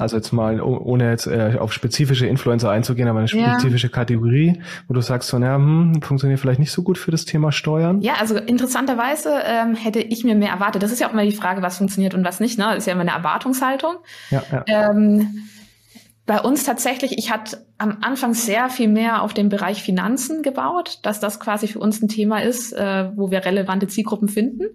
Also 0.00 0.16
jetzt 0.16 0.32
mal, 0.32 0.62
ohne 0.62 1.10
jetzt 1.10 1.26
äh, 1.26 1.56
auf 1.58 1.74
spezifische 1.74 2.26
Influencer 2.26 2.70
einzugehen, 2.70 3.06
aber 3.06 3.18
eine 3.18 3.28
spezifische 3.28 3.88
ja. 3.88 3.92
Kategorie, 3.92 4.62
wo 4.88 4.94
du 4.94 5.02
sagst, 5.02 5.28
so, 5.28 5.38
na, 5.38 5.56
hm, 5.56 6.00
funktioniert 6.00 6.40
vielleicht 6.40 6.58
nicht 6.58 6.72
so 6.72 6.82
gut 6.82 6.96
für 6.96 7.10
das 7.10 7.26
Thema 7.26 7.52
Steuern? 7.52 8.00
Ja, 8.00 8.14
also 8.18 8.38
interessanterweise 8.38 9.30
ähm, 9.44 9.74
hätte 9.74 10.00
ich 10.00 10.24
mir 10.24 10.34
mehr 10.34 10.52
erwartet. 10.52 10.82
Das 10.82 10.90
ist 10.90 11.00
ja 11.00 11.08
auch 11.08 11.12
immer 11.12 11.26
die 11.26 11.32
Frage, 11.32 11.60
was 11.60 11.76
funktioniert 11.76 12.14
und 12.14 12.24
was 12.24 12.40
nicht. 12.40 12.58
Ne? 12.58 12.64
Das 12.68 12.78
ist 12.78 12.86
ja 12.86 12.94
immer 12.94 13.02
eine 13.02 13.10
Erwartungshaltung. 13.10 13.96
Ja, 14.30 14.42
ja. 14.50 14.64
Ähm, 14.66 15.42
bei 16.30 16.40
uns 16.42 16.62
tatsächlich, 16.62 17.18
ich 17.18 17.32
hatte 17.32 17.66
am 17.76 17.98
Anfang 18.02 18.34
sehr 18.34 18.70
viel 18.70 18.86
mehr 18.86 19.22
auf 19.22 19.34
den 19.34 19.48
Bereich 19.48 19.82
Finanzen 19.82 20.44
gebaut, 20.44 21.00
dass 21.02 21.18
das 21.18 21.40
quasi 21.40 21.66
für 21.66 21.80
uns 21.80 22.00
ein 22.00 22.06
Thema 22.06 22.40
ist, 22.40 22.72
äh, 22.72 23.10
wo 23.16 23.32
wir 23.32 23.44
relevante 23.44 23.88
Zielgruppen 23.88 24.28
finden. 24.28 24.66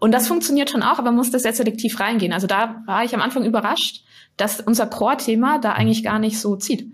Und 0.00 0.12
das 0.12 0.28
funktioniert 0.28 0.68
schon 0.68 0.82
auch, 0.82 0.98
aber 0.98 1.04
man 1.04 1.16
muss 1.16 1.30
das 1.30 1.44
sehr 1.44 1.54
selektiv 1.54 1.98
reingehen. 1.98 2.34
Also 2.34 2.46
da 2.46 2.82
war 2.84 3.04
ich 3.04 3.14
am 3.14 3.22
Anfang 3.22 3.46
überrascht, 3.46 4.04
dass 4.36 4.60
unser 4.60 4.86
Core-Thema 4.86 5.58
da 5.60 5.72
eigentlich 5.72 6.04
gar 6.04 6.18
nicht 6.18 6.38
so 6.38 6.56
zieht, 6.56 6.92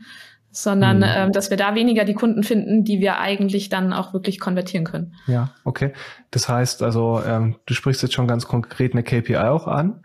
sondern 0.53 0.99
mhm. 0.99 1.05
ähm, 1.09 1.33
dass 1.33 1.51
wir 1.51 1.57
da 1.57 1.75
weniger 1.75 2.05
die 2.05 2.15
Kunden 2.15 2.45
finden, 2.45 2.85
die 2.85 3.01
wir 3.01 3.19
eigentlich 3.19 3.69
dann 3.69 3.93
auch 3.93 4.13
wirklich 4.13 4.39
konvertieren 4.39 4.85
können. 4.85 5.17
Ja, 5.27 5.51
okay. 5.65 5.93
Das 6.31 6.49
heißt 6.49 6.85
also, 6.85 7.21
ähm, 7.27 7.57
du 7.67 7.75
sprichst 7.75 8.03
jetzt 8.03 8.15
schon 8.15 8.29
ganz 8.29 8.47
konkret 8.47 8.93
eine 8.93 9.03
KPI 9.03 9.39
auch 9.39 9.67
an. 9.67 10.05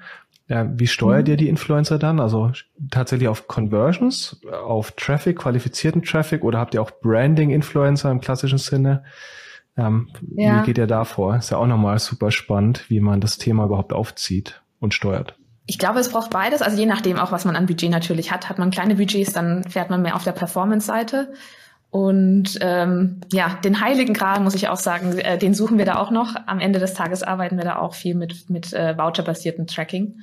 Ja, 0.49 0.67
wie 0.77 0.87
steuert 0.87 1.27
mhm. 1.27 1.31
ihr 1.31 1.37
die 1.37 1.47
Influencer 1.47 1.99
dann? 1.99 2.19
Also 2.19 2.51
tatsächlich 2.89 3.29
auf 3.29 3.47
Conversions, 3.47 4.41
auf 4.51 4.91
Traffic, 4.93 5.37
qualifizierten 5.37 6.01
Traffic 6.01 6.43
oder 6.43 6.57
habt 6.57 6.73
ihr 6.73 6.81
auch 6.81 6.91
Branding-Influencer 7.01 8.09
im 8.09 8.19
klassischen 8.19 8.57
Sinne? 8.57 9.03
Ähm, 9.77 10.09
ja. 10.35 10.61
Wie 10.61 10.65
geht 10.65 10.79
ihr 10.79 10.87
da 10.87 11.05
vor? 11.05 11.35
Ist 11.35 11.51
ja 11.51 11.57
auch 11.57 11.67
nochmal 11.67 11.99
super 11.99 12.31
spannend, 12.31 12.89
wie 12.89 12.99
man 12.99 13.21
das 13.21 13.37
Thema 13.37 13.65
überhaupt 13.65 13.93
aufzieht 13.93 14.63
und 14.79 14.95
steuert. 14.95 15.37
Ich 15.67 15.77
glaube, 15.77 15.99
es 15.99 16.11
braucht 16.11 16.31
beides. 16.31 16.63
Also 16.63 16.79
je 16.79 16.87
nachdem 16.87 17.19
auch, 17.19 17.31
was 17.31 17.45
man 17.45 17.55
an 17.55 17.67
Budget 17.67 17.91
natürlich 17.91 18.31
hat. 18.31 18.49
Hat 18.49 18.57
man 18.57 18.71
kleine 18.71 18.95
Budgets, 18.95 19.33
dann 19.33 19.63
fährt 19.63 19.91
man 19.91 20.01
mehr 20.01 20.15
auf 20.15 20.23
der 20.23 20.31
Performance-Seite. 20.31 21.31
Und 21.91 22.59
ähm, 22.61 23.21
ja, 23.33 23.57
den 23.63 23.81
heiligen 23.81 24.13
Gral 24.13 24.41
muss 24.41 24.53
ich 24.53 24.67
auch 24.67 24.77
sagen, 24.77 25.17
äh, 25.17 25.37
den 25.37 25.55
suchen 25.55 25.77
wir 25.77 25.85
da 25.85 25.95
auch 25.95 26.11
noch. 26.11 26.35
Am 26.45 26.59
Ende 26.59 26.79
des 26.79 26.93
Tages 26.93 27.23
arbeiten 27.23 27.57
wir 27.57 27.63
da 27.63 27.77
auch 27.77 27.95
viel 27.95 28.13
mit, 28.13 28.49
mit 28.49 28.73
äh, 28.73 28.95
Voucher-basierten 28.95 29.65
Tracking. 29.65 30.19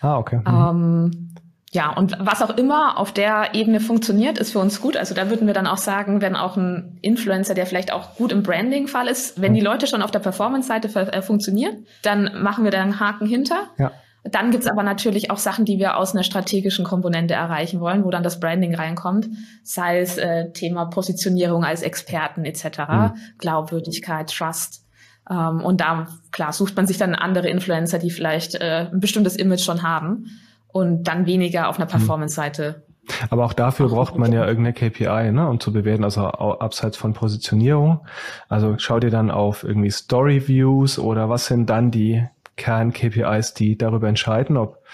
Ah, 0.00 0.16
okay. 0.18 0.36
Mhm. 0.36 0.46
Ähm, 0.46 1.34
ja, 1.72 1.92
und 1.92 2.16
was 2.18 2.40
auch 2.40 2.56
immer 2.56 2.98
auf 2.98 3.12
der 3.12 3.54
Ebene 3.54 3.80
funktioniert, 3.80 4.38
ist 4.38 4.52
für 4.52 4.58
uns 4.58 4.80
gut. 4.80 4.96
Also 4.96 5.14
da 5.14 5.28
würden 5.28 5.46
wir 5.46 5.54
dann 5.54 5.66
auch 5.66 5.76
sagen, 5.76 6.22
wenn 6.22 6.34
auch 6.34 6.56
ein 6.56 6.98
Influencer, 7.02 7.54
der 7.54 7.66
vielleicht 7.66 7.92
auch 7.92 8.14
gut 8.14 8.32
im 8.32 8.42
Branding-Fall 8.42 9.06
ist, 9.06 9.40
wenn 9.40 9.54
die 9.54 9.60
Leute 9.60 9.86
schon 9.86 10.02
auf 10.02 10.10
der 10.10 10.20
Performance-Seite 10.20 10.88
äh, 11.12 11.20
funktionieren, 11.20 11.84
dann 12.02 12.42
machen 12.42 12.64
wir 12.64 12.70
da 12.70 12.80
einen 12.80 13.00
Haken 13.00 13.26
hinter. 13.26 13.64
Ja. 13.76 13.90
Dann 14.24 14.50
gibt's 14.50 14.66
aber 14.66 14.82
natürlich 14.82 15.30
auch 15.30 15.38
Sachen, 15.38 15.64
die 15.64 15.78
wir 15.78 15.96
aus 15.96 16.14
einer 16.14 16.24
strategischen 16.24 16.84
Komponente 16.84 17.34
erreichen 17.34 17.80
wollen, 17.80 18.04
wo 18.04 18.10
dann 18.10 18.22
das 18.22 18.40
Branding 18.40 18.74
reinkommt, 18.74 19.28
sei 19.62 20.00
es 20.00 20.18
äh, 20.18 20.50
Thema 20.52 20.86
Positionierung 20.86 21.64
als 21.64 21.82
Experten 21.82 22.44
etc., 22.44 22.78
mhm. 22.88 23.12
Glaubwürdigkeit, 23.38 24.30
Trust. 24.30 24.84
Ähm, 25.30 25.60
und 25.62 25.80
da, 25.80 26.08
klar, 26.32 26.52
sucht 26.52 26.76
man 26.76 26.86
sich 26.86 26.98
dann 26.98 27.14
andere 27.14 27.48
Influencer, 27.48 27.98
die 27.98 28.10
vielleicht 28.10 28.56
äh, 28.56 28.88
ein 28.92 29.00
bestimmtes 29.00 29.36
Image 29.36 29.60
schon 29.62 29.82
haben 29.82 30.26
und 30.68 31.04
dann 31.04 31.26
weniger 31.26 31.68
auf 31.68 31.76
einer 31.76 31.86
mhm. 31.86 31.92
Performance-Seite 31.92 32.82
aber 33.30 33.44
auch 33.44 33.52
dafür 33.52 33.88
braucht 33.88 34.16
man 34.16 34.32
ja 34.32 34.46
irgendeine 34.46 34.72
KPI, 34.72 35.32
ne, 35.32 35.48
um 35.48 35.60
zu 35.60 35.72
bewerten, 35.72 36.04
also 36.04 36.26
abseits 36.26 36.96
von 36.96 37.14
Positionierung. 37.14 38.00
Also 38.48 38.76
schaut 38.78 39.04
ihr 39.04 39.10
dann 39.10 39.30
auf 39.30 39.64
irgendwie 39.64 39.90
Story 39.90 40.46
Views 40.46 40.98
oder 40.98 41.28
was 41.28 41.46
sind 41.46 41.70
dann 41.70 41.90
die 41.90 42.26
Kern-KPIs, 42.58 43.54
die 43.54 43.78
darüber 43.78 44.08
entscheiden, 44.08 44.58
ob 44.58 44.84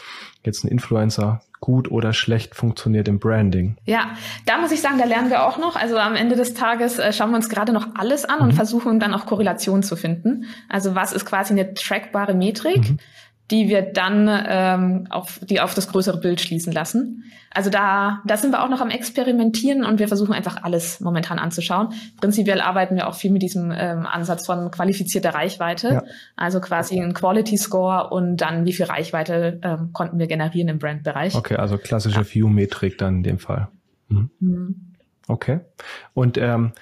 jetzt 0.44 0.64
ein 0.64 0.68
Influencer 0.68 1.40
gut 1.60 1.90
oder 1.90 2.12
schlecht 2.12 2.54
funktioniert 2.54 3.08
im 3.08 3.18
Branding. 3.18 3.76
Ja, 3.86 4.10
da 4.44 4.58
muss 4.58 4.70
ich 4.70 4.82
sagen, 4.82 4.98
da 4.98 5.06
lernen 5.06 5.30
wir 5.30 5.46
auch 5.46 5.56
noch. 5.56 5.76
Also 5.76 5.96
am 5.96 6.14
Ende 6.14 6.36
des 6.36 6.52
Tages 6.52 6.98
äh, 6.98 7.12
schauen 7.12 7.30
wir 7.30 7.36
uns 7.36 7.48
gerade 7.48 7.72
noch 7.72 7.94
alles 7.94 8.26
an 8.26 8.40
mhm. 8.40 8.44
und 8.44 8.52
versuchen 8.52 9.00
dann 9.00 9.14
auch 9.14 9.24
Korrelationen 9.24 9.82
zu 9.82 9.96
finden. 9.96 10.44
Also 10.68 10.94
was 10.94 11.12
ist 11.12 11.24
quasi 11.24 11.54
eine 11.54 11.72
trackbare 11.74 12.34
Metrik? 12.34 12.90
Mhm 12.90 12.98
die 13.50 13.68
wir 13.68 13.82
dann 13.82 14.28
ähm, 14.48 15.06
auf, 15.10 15.38
die 15.42 15.60
auf 15.60 15.74
das 15.74 15.88
größere 15.88 16.18
Bild 16.18 16.40
schließen 16.40 16.72
lassen. 16.72 17.24
Also 17.50 17.70
da, 17.70 18.22
da 18.24 18.36
sind 18.36 18.50
wir 18.50 18.64
auch 18.64 18.68
noch 18.68 18.80
am 18.80 18.90
Experimentieren 18.90 19.84
und 19.84 20.00
wir 20.00 20.08
versuchen 20.08 20.32
einfach 20.32 20.62
alles 20.62 21.00
momentan 21.00 21.38
anzuschauen. 21.38 21.90
Prinzipiell 22.20 22.60
arbeiten 22.60 22.96
wir 22.96 23.06
auch 23.06 23.14
viel 23.14 23.30
mit 23.30 23.42
diesem 23.42 23.70
ähm, 23.70 24.06
Ansatz 24.06 24.46
von 24.46 24.70
qualifizierter 24.70 25.34
Reichweite, 25.34 25.88
ja. 25.88 26.02
also 26.36 26.60
quasi 26.60 26.98
ein 27.00 27.14
Quality 27.14 27.56
Score 27.56 28.10
und 28.10 28.38
dann 28.38 28.64
wie 28.64 28.72
viel 28.72 28.86
Reichweite 28.86 29.60
ähm, 29.62 29.92
konnten 29.92 30.18
wir 30.18 30.26
generieren 30.26 30.68
im 30.68 30.78
Brandbereich. 30.78 31.34
Okay, 31.34 31.56
also 31.56 31.78
klassische 31.78 32.20
ja. 32.20 32.26
View-Metrik 32.26 32.98
dann 32.98 33.16
in 33.16 33.22
dem 33.22 33.38
Fall. 33.38 33.68
Mhm. 34.08 34.30
Mhm. 34.40 34.94
Okay. 35.28 35.60
Und 36.12 36.38
ähm, 36.38 36.72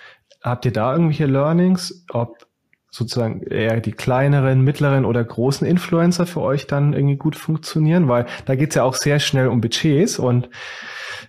habt 0.43 0.65
ihr 0.65 0.73
da 0.73 0.93
irgendwelche 0.93 1.27
Learnings, 1.27 2.05
ob 2.11 2.47
sozusagen 2.93 3.43
eher 3.43 3.81
die 3.81 3.93
kleineren, 3.93 4.61
mittleren 4.61 5.05
oder 5.07 5.25
großen 5.25 5.67
Influencer 5.67 6.27
für 6.27 6.43
euch 6.43 6.67
dann 6.67 6.93
irgendwie 6.93 7.17
gut 7.17 7.35
funktionieren? 7.35 8.07
Weil 8.07 8.27
da 8.45 8.55
geht's 8.55 8.77
ja 8.77 8.85
auch 8.85 8.95
sehr 8.95 9.19
schnell 9.19 9.49
um 9.49 9.61
Budgets 9.61 10.19
und 10.19 10.49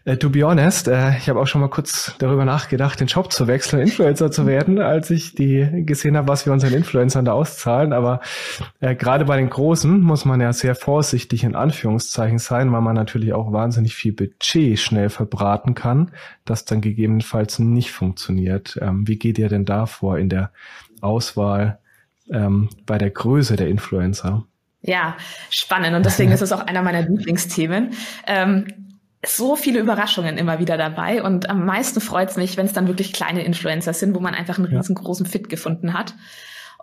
äh, 0.06 0.18
to 0.18 0.30
be 0.30 0.44
honest, 0.44 0.88
äh, 0.88 1.18
ich 1.18 1.30
habe 1.30 1.40
auch 1.40 1.48
schon 1.48 1.62
mal 1.62 1.70
kurz 1.70 2.16
darüber 2.20 2.46
nachgedacht, 2.46 3.00
den 3.00 3.08
Job 3.08 3.32
zu 3.32 3.48
wechseln, 3.48 3.82
Influencer 3.82 4.32
zu 4.32 4.46
werden, 4.46 4.80
als 4.80 5.10
ich 5.10 5.36
die 5.36 5.84
gesehen 5.86 6.18
habe, 6.18 6.28
was 6.28 6.46
wir 6.46 6.54
unseren 6.54 6.74
Influencern 6.74 7.26
da 7.26 7.34
auszahlen. 7.34 7.94
Aber 7.94 8.22
äh, 8.80 8.96
gerade 8.96 9.26
bei 9.26 9.38
den 9.38 9.50
Großen 9.50 10.02
muss 10.02 10.26
man 10.26 10.42
ja 10.42 10.54
sehr 10.54 10.76
vorsichtig 10.76 11.44
in 11.44 11.56
Anführungszeichen 11.56 12.40
sein, 12.40 12.72
weil 12.72 12.82
man 12.82 12.96
natürlich 12.96 13.34
auch 13.34 13.52
wahnsinnig 13.52 13.96
viel 13.96 14.14
Budget 14.14 14.80
schnell 14.80 15.10
verbraten 15.10 15.76
kann, 15.76 16.12
das 16.46 16.66
dann 16.66 16.82
gegebenenfalls 16.82 17.60
nicht 17.60 17.92
funktioniert. 17.92 18.80
Ähm, 18.82 19.08
wie 19.08 19.18
geht 19.18 19.38
ihr 19.38 19.50
denn 19.50 19.66
da 19.66 19.86
vor 19.86 20.18
in 20.18 20.30
der 20.30 20.52
Auswahl 21.02 21.80
ähm, 22.32 22.70
bei 22.86 22.98
der 22.98 23.10
Größe 23.10 23.56
der 23.56 23.68
Influencer. 23.68 24.46
Ja, 24.82 25.16
spannend. 25.50 25.96
Und 25.96 26.06
deswegen 26.06 26.32
ist 26.32 26.42
es 26.42 26.52
auch 26.52 26.60
einer 26.60 26.82
meiner 26.82 27.02
Lieblingsthemen. 27.02 27.92
Ähm, 28.28 28.66
so 29.26 29.56
viele 29.56 29.80
Überraschungen 29.80 30.38
immer 30.38 30.60
wieder 30.60 30.78
dabei. 30.78 31.24
Und 31.24 31.50
am 31.50 31.66
meisten 31.66 32.02
freut 32.02 32.30
es 32.30 32.38
mich, 32.38 32.58
wenn 32.58 32.66
es 32.66 32.74
dann 32.74 32.88
wirklich 32.88 33.14
kleine 33.14 33.44
Influencer 33.44 33.94
sind, 33.94 34.16
wo 34.16 34.20
man 34.20 34.36
einfach 34.36 34.58
einen 34.58 34.68
riesengroßen 34.68 35.26
Fit 35.26 35.50
gefunden 35.50 35.94
hat. 35.94 36.14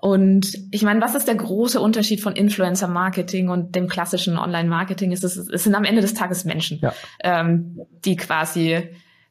Und 0.00 0.54
ich 0.70 0.82
meine, 0.82 1.02
was 1.02 1.14
ist 1.14 1.28
der 1.28 1.34
große 1.34 1.78
Unterschied 1.78 2.22
von 2.22 2.34
Influencer-Marketing 2.34 3.50
und 3.50 3.74
dem 3.76 3.86
klassischen 3.86 4.38
Online-Marketing? 4.38 5.12
Es, 5.12 5.22
es 5.22 5.64
sind 5.64 5.74
am 5.74 5.84
Ende 5.84 6.00
des 6.00 6.14
Tages 6.14 6.44
Menschen, 6.46 6.78
ja. 6.80 6.94
ähm, 7.22 7.80
die 8.06 8.16
quasi 8.16 8.72
äh, 8.72 8.86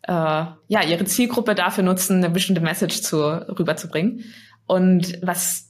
ja 0.08 0.84
ihre 0.88 1.06
Zielgruppe 1.06 1.56
dafür 1.56 1.84
nutzen, 1.84 2.18
eine 2.18 2.30
bestimmte 2.30 2.62
Message 2.62 3.02
zu, 3.02 3.18
rüberzubringen. 3.20 4.26
Und 4.68 5.18
was, 5.24 5.70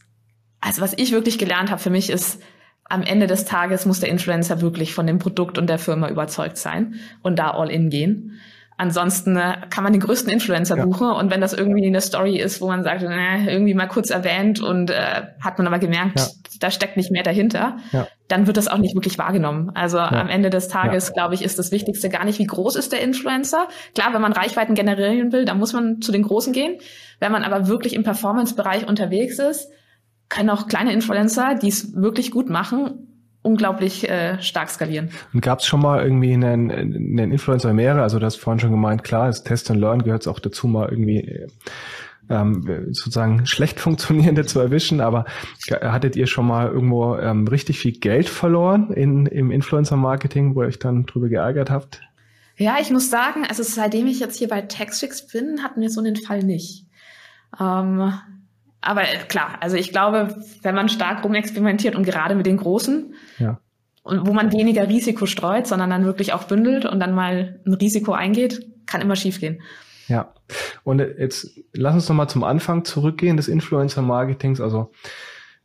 also 0.59 0.81
was 0.81 0.93
ich 0.97 1.13
wirklich 1.13 1.37
gelernt 1.37 1.71
habe 1.71 1.81
für 1.81 1.89
mich 1.89 2.09
ist, 2.09 2.41
am 2.89 3.03
Ende 3.03 3.27
des 3.27 3.45
Tages 3.45 3.85
muss 3.85 3.99
der 3.99 4.09
Influencer 4.09 4.61
wirklich 4.61 4.93
von 4.93 5.07
dem 5.07 5.19
Produkt 5.19 5.57
und 5.57 5.67
der 5.67 5.79
Firma 5.79 6.09
überzeugt 6.09 6.57
sein 6.57 6.95
und 7.21 7.37
da 7.37 7.51
all 7.51 7.69
in 7.69 7.89
gehen. 7.89 8.39
Ansonsten 8.77 9.35
äh, 9.35 9.57
kann 9.69 9.83
man 9.83 9.91
den 9.91 10.01
größten 10.01 10.31
Influencer 10.31 10.77
ja. 10.77 10.85
buchen 10.85 11.11
und 11.11 11.29
wenn 11.31 11.41
das 11.41 11.51
irgendwie 11.51 11.85
eine 11.85 11.99
Story 11.99 12.37
ist, 12.37 12.61
wo 12.61 12.67
man 12.67 12.83
sagt, 12.83 13.03
äh, 13.03 13.51
irgendwie 13.51 13.73
mal 13.73 13.87
kurz 13.87 14.09
erwähnt 14.09 14.61
und 14.61 14.89
äh, 14.89 15.23
hat 15.41 15.57
man 15.57 15.67
aber 15.67 15.79
gemerkt, 15.79 16.17
ja. 16.17 16.27
da 16.61 16.71
steckt 16.71 16.95
nicht 16.95 17.11
mehr 17.11 17.23
dahinter, 17.23 17.75
ja. 17.91 18.07
dann 18.29 18.47
wird 18.47 18.55
das 18.55 18.69
auch 18.69 18.77
nicht 18.77 18.95
wirklich 18.95 19.17
wahrgenommen. 19.17 19.71
Also 19.75 19.99
am 19.99 20.29
Ende 20.29 20.49
des 20.49 20.69
Tages, 20.69 21.11
glaube 21.13 21.35
ich, 21.35 21.43
ist 21.43 21.59
das 21.59 21.71
Wichtigste 21.73 22.07
gar 22.07 22.23
nicht, 22.23 22.39
wie 22.39 22.47
groß 22.47 22.77
ist 22.77 22.93
der 22.93 23.01
Influencer. 23.01 23.67
Klar, 23.95 24.13
wenn 24.13 24.21
man 24.21 24.31
Reichweiten 24.31 24.75
generieren 24.75 25.33
will, 25.33 25.43
dann 25.43 25.59
muss 25.59 25.73
man 25.73 26.01
zu 26.01 26.13
den 26.13 26.23
Großen 26.23 26.53
gehen. 26.53 26.77
Wenn 27.19 27.33
man 27.33 27.43
aber 27.43 27.67
wirklich 27.67 27.93
im 27.93 28.03
Performance-Bereich 28.03 28.87
unterwegs 28.87 29.39
ist, 29.39 29.69
können 30.29 30.49
auch 30.49 30.67
kleine 30.67 30.93
Influencer, 30.93 31.55
die 31.55 31.67
es 31.67 31.95
wirklich 31.95 32.31
gut 32.31 32.49
machen, 32.49 33.07
unglaublich 33.41 34.07
äh, 34.09 34.41
stark 34.41 34.69
skalieren. 34.69 35.09
Und 35.33 35.41
gab 35.41 35.59
es 35.59 35.65
schon 35.65 35.81
mal 35.81 36.03
irgendwie 36.03 36.33
einen, 36.33 36.71
einen 36.71 37.31
Influencer 37.31 37.73
mehrere? 37.73 38.03
Also 38.03 38.19
du 38.19 38.25
hast 38.25 38.35
vorhin 38.35 38.59
schon 38.59 38.71
gemeint, 38.71 39.03
klar, 39.03 39.27
das 39.27 39.43
Test 39.43 39.71
and 39.71 39.79
Learn 39.79 40.03
gehört 40.03 40.27
auch 40.27 40.39
dazu, 40.39 40.67
mal 40.67 40.89
irgendwie 40.89 41.47
ähm, 42.29 42.63
sozusagen 42.91 43.45
schlecht 43.45 43.79
funktionierende 43.79 44.45
zu 44.45 44.59
erwischen, 44.59 45.01
aber 45.01 45.25
hattet 45.81 46.15
ihr 46.15 46.27
schon 46.27 46.45
mal 46.47 46.67
irgendwo 46.67 47.15
ähm, 47.17 47.47
richtig 47.47 47.79
viel 47.79 47.93
Geld 47.93 48.29
verloren 48.29 48.91
in, 48.91 49.25
im 49.25 49.51
Influencer-Marketing, 49.51 50.55
wo 50.55 50.61
ihr 50.61 50.67
euch 50.67 50.79
dann 50.79 51.05
drüber 51.05 51.29
geärgert 51.29 51.71
habt? 51.71 52.01
Ja, 52.57 52.77
ich 52.79 52.91
muss 52.91 53.09
sagen, 53.09 53.45
also 53.47 53.63
seitdem 53.63 54.05
ich 54.05 54.19
jetzt 54.19 54.37
hier 54.37 54.49
bei 54.49 54.61
Taxfix 54.61 55.25
bin, 55.27 55.63
hatten 55.63 55.81
wir 55.81 55.89
so 55.89 56.01
einen 56.01 56.17
Fall 56.17 56.43
nicht. 56.43 56.85
Ähm, 57.59 58.13
aber 58.81 59.03
klar, 59.27 59.57
also 59.59 59.75
ich 59.75 59.91
glaube, 59.91 60.35
wenn 60.61 60.75
man 60.75 60.89
stark 60.89 61.23
rumexperimentiert 61.23 61.95
und 61.95 62.03
gerade 62.03 62.35
mit 62.35 62.45
den 62.45 62.57
Großen, 62.57 63.13
ja. 63.37 63.59
und 64.03 64.25
wo 64.25 64.33
man 64.33 64.53
weniger 64.53 64.87
Risiko 64.87 65.25
streut, 65.25 65.67
sondern 65.67 65.89
dann 65.89 66.05
wirklich 66.05 66.33
auch 66.33 66.43
bündelt 66.43 66.85
und 66.85 66.99
dann 66.99 67.13
mal 67.13 67.59
ein 67.65 67.73
Risiko 67.73 68.13
eingeht, 68.13 68.65
kann 68.85 69.01
immer 69.01 69.15
schiefgehen. 69.15 69.61
Ja, 70.07 70.33
und 70.83 70.99
jetzt 70.99 71.59
lass 71.73 71.93
uns 71.93 72.09
noch 72.09 72.15
mal 72.15 72.27
zum 72.27 72.43
Anfang 72.43 72.83
zurückgehen 72.83 73.37
des 73.37 73.47
Influencer-Marketings. 73.47 74.59
Also 74.59 74.91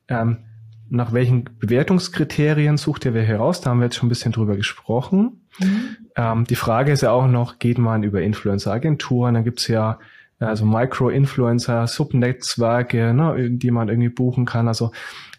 ähm, 0.09 0.45
nach 0.91 1.13
welchen 1.13 1.45
Bewertungskriterien 1.59 2.77
sucht 2.77 3.07
ihr 3.07 3.15
wer 3.15 3.23
heraus? 3.23 3.61
Da 3.61 3.71
haben 3.71 3.79
wir 3.79 3.87
jetzt 3.87 3.97
schon 3.97 4.07
ein 4.07 4.11
bisschen 4.11 4.33
drüber 4.33 4.57
gesprochen. 4.57 5.47
Mhm. 5.59 5.97
Ähm, 6.17 6.45
die 6.45 6.57
Frage 6.57 6.93
ist 6.93 7.01
ja 7.01 7.11
auch 7.11 7.27
noch, 7.27 7.59
geht 7.59 7.79
man 7.79 8.03
über 8.03 8.21
Influencer-Agenturen? 8.21 9.35
Dann 9.35 9.45
gibt's 9.45 9.67
ja 9.67 9.99
also 10.39 10.65
Micro-Influencer, 10.65 11.87
Subnetzwerke, 11.87 13.15
ne, 13.15 13.51
die 13.51 13.71
man 13.71 13.89
irgendwie 13.89 14.09
buchen 14.09 14.45
kann. 14.45 14.69
Also 14.69 14.91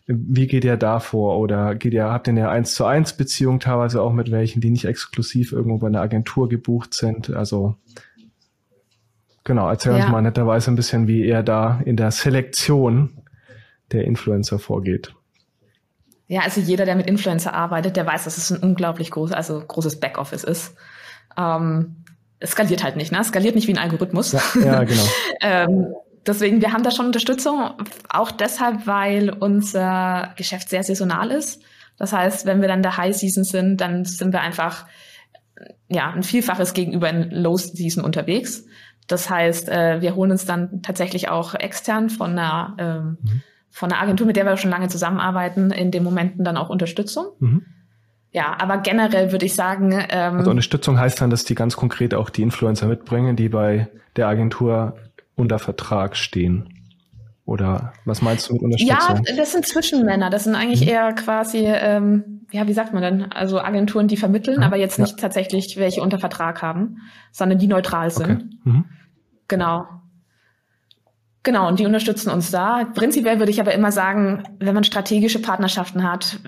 wie 0.08 0.48
geht 0.48 0.64
ihr 0.64 0.78
da 0.78 1.00
vor? 1.00 1.40
Oder 1.40 1.76
geht 1.76 1.94
ihr, 1.94 2.06
habt 2.06 2.28
ihr 2.28 2.32
eine 2.32 2.50
1 2.50 2.76
zu 2.76 2.86
1 2.86 3.14
Beziehung 3.14 3.60
teilweise 3.60 4.02
auch 4.02 4.14
mit 4.14 4.32
welchen, 4.32 4.62
die 4.62 4.70
nicht 4.70 4.86
exklusiv 4.86 5.52
irgendwo 5.52 5.80
bei 5.80 5.88
einer 5.88 6.02
Agentur 6.02 6.48
gebucht 6.48 6.94
sind? 6.94 7.32
Also 7.32 7.76
genau, 9.44 9.68
erzähl 9.70 9.94
ja. 9.94 10.04
uns 10.04 10.12
mal 10.12 10.22
netterweise 10.22 10.72
ein 10.72 10.76
bisschen, 10.76 11.08
wie 11.08 11.26
ihr 11.26 11.44
da 11.44 11.82
in 11.86 11.98
der 11.98 12.12
Selektion 12.12 13.22
der 13.92 14.06
Influencer 14.06 14.60
vorgeht. 14.60 15.14
Ja, 16.28 16.42
also 16.42 16.60
jeder, 16.60 16.86
der 16.86 16.96
mit 16.96 17.08
Influencer 17.08 17.54
arbeitet, 17.54 17.98
der 17.98 18.06
weiß, 18.06 18.24
dass 18.24 18.38
es 18.38 18.52
ein 18.52 18.62
unglaublich 18.62 19.12
groß, 19.12 19.32
also 19.32 19.60
großes 19.60 20.00
Backoffice 20.00 20.44
ist. 20.44 20.76
Ähm, 21.38 22.04
es 22.40 22.52
skaliert 22.52 22.84
halt 22.84 22.96
nicht, 22.96 23.12
ne? 23.12 23.20
Es 23.22 23.28
skaliert 23.28 23.56
nicht 23.56 23.68
wie 23.68 23.74
ein 23.74 23.80
Algorithmus. 23.80 24.34
Ja, 24.34 24.42
ja 24.56 24.84
genau. 24.84 25.04
ähm, 25.42 25.94
deswegen, 26.26 26.62
wir 26.62 26.74
haben 26.74 26.84
da 26.84 26.92
schon 26.92 27.08
Unterstützung, 27.08 27.72
auch 28.10 28.32
deshalb, 28.32 28.88
weil 28.88 29.30
unser 29.30 30.34
Geschäft 30.36 30.70
sehr 30.70 30.84
saisonal 30.84 31.32
ist. 31.32 31.62
Das 31.98 32.12
heißt, 32.12 32.46
wenn 32.46 32.62
wir 32.62 32.68
dann 32.68 32.84
der 32.84 32.98
High 32.98 33.16
Season 33.16 33.44
sind, 33.44 33.80
dann 33.80 34.04
sind 34.06 34.34
wir 34.34 34.42
einfach 34.42 34.86
ja 35.88 36.12
ein 36.12 36.24
Vielfaches 36.24 36.74
gegenüber 36.74 37.10
in 37.10 37.32
Low 37.32 37.56
Season 37.58 38.04
unterwegs. 38.04 38.66
Das 39.08 39.30
heißt, 39.30 39.70
äh, 39.70 40.02
wir 40.02 40.16
holen 40.16 40.32
uns 40.32 40.46
dann 40.46 40.82
tatsächlich 40.82 41.30
auch 41.30 41.54
extern 41.54 42.10
von 42.10 42.32
einer 42.32 42.76
ähm, 42.78 43.18
mhm 43.22 43.42
von 43.76 43.92
einer 43.92 44.02
Agentur, 44.02 44.26
mit 44.26 44.38
der 44.38 44.46
wir 44.46 44.56
schon 44.56 44.72
lange 44.72 44.88
zusammenarbeiten, 44.88 45.70
in 45.70 45.92
den 45.92 46.02
Momenten 46.02 46.46
dann 46.46 46.56
auch 46.56 46.70
Unterstützung. 46.70 47.26
Mhm. 47.40 47.66
Ja, 48.36 48.54
aber 48.60 48.80
generell 48.80 49.32
würde 49.32 49.46
ich 49.46 49.54
sagen. 49.54 49.94
Ähm, 50.10 50.40
also 50.40 50.50
Unterstützung 50.50 51.00
heißt 51.00 51.22
dann, 51.22 51.30
dass 51.30 51.46
die 51.46 51.56
ganz 51.56 51.78
konkret 51.78 52.14
auch 52.14 52.30
die 52.30 52.42
Influencer 52.42 52.86
mitbringen, 52.86 53.38
die 53.38 53.48
bei 53.48 53.88
der 54.18 54.28
Agentur 54.28 54.98
unter 55.36 55.58
Vertrag 55.58 56.18
stehen. 56.18 56.68
Oder 57.46 57.94
was 58.04 58.22
meinst 58.22 58.50
du 58.50 58.56
mit 58.56 58.64
Unterstützung? 58.64 59.24
Ja, 59.26 59.36
das 59.38 59.54
sind 59.54 59.66
Zwischenmänner. 59.66 60.30
Das 60.30 60.44
sind 60.44 60.54
eigentlich 60.54 60.82
mhm. 60.82 60.90
eher 60.90 61.14
quasi, 61.14 61.60
ähm, 61.66 62.42
ja, 62.52 62.68
wie 62.68 62.74
sagt 62.74 62.92
man 62.92 63.02
denn? 63.02 63.32
Also 63.32 63.62
Agenturen, 63.62 64.10
die 64.10 64.18
vermitteln, 64.18 64.60
ja, 64.60 64.68
aber 64.68 64.76
jetzt 64.76 65.00
nicht 65.00 65.18
tatsächlich 65.18 65.78
welche 65.78 66.02
unter 66.02 66.20
Vertrag 66.20 66.62
haben, 66.62 66.98
sondern 67.32 67.58
die 67.58 67.68
neutral 67.68 68.12
sind. 68.12 68.32
Okay. 68.32 68.50
Mhm. 68.66 68.86
Genau. 69.48 69.86
Genau, 71.44 71.70
und 71.70 71.80
die 71.80 71.86
unterstützen 71.86 72.32
uns 72.32 72.52
da. 72.52 72.84
Prinzipiell 72.96 73.40
würde 73.40 73.52
ich 73.52 73.62
aber 73.62 73.74
immer 73.74 73.94
sagen, 73.94 74.44
wenn 74.60 74.74
man 74.74 74.84
strategische 74.84 75.40
Partnerschaften 75.40 76.04
hat, 76.04 76.40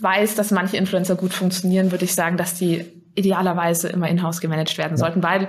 weiß, 0.00 0.34
dass 0.34 0.50
manche 0.50 0.76
Influencer 0.76 1.16
gut 1.16 1.32
funktionieren, 1.32 1.90
würde 1.90 2.04
ich 2.04 2.14
sagen, 2.14 2.36
dass 2.36 2.54
die 2.54 2.84
idealerweise 3.14 3.88
immer 3.88 4.08
in-house 4.08 4.40
gemanagt 4.40 4.76
werden 4.78 4.92
ja. 4.92 4.96
sollten, 4.98 5.22
weil 5.22 5.48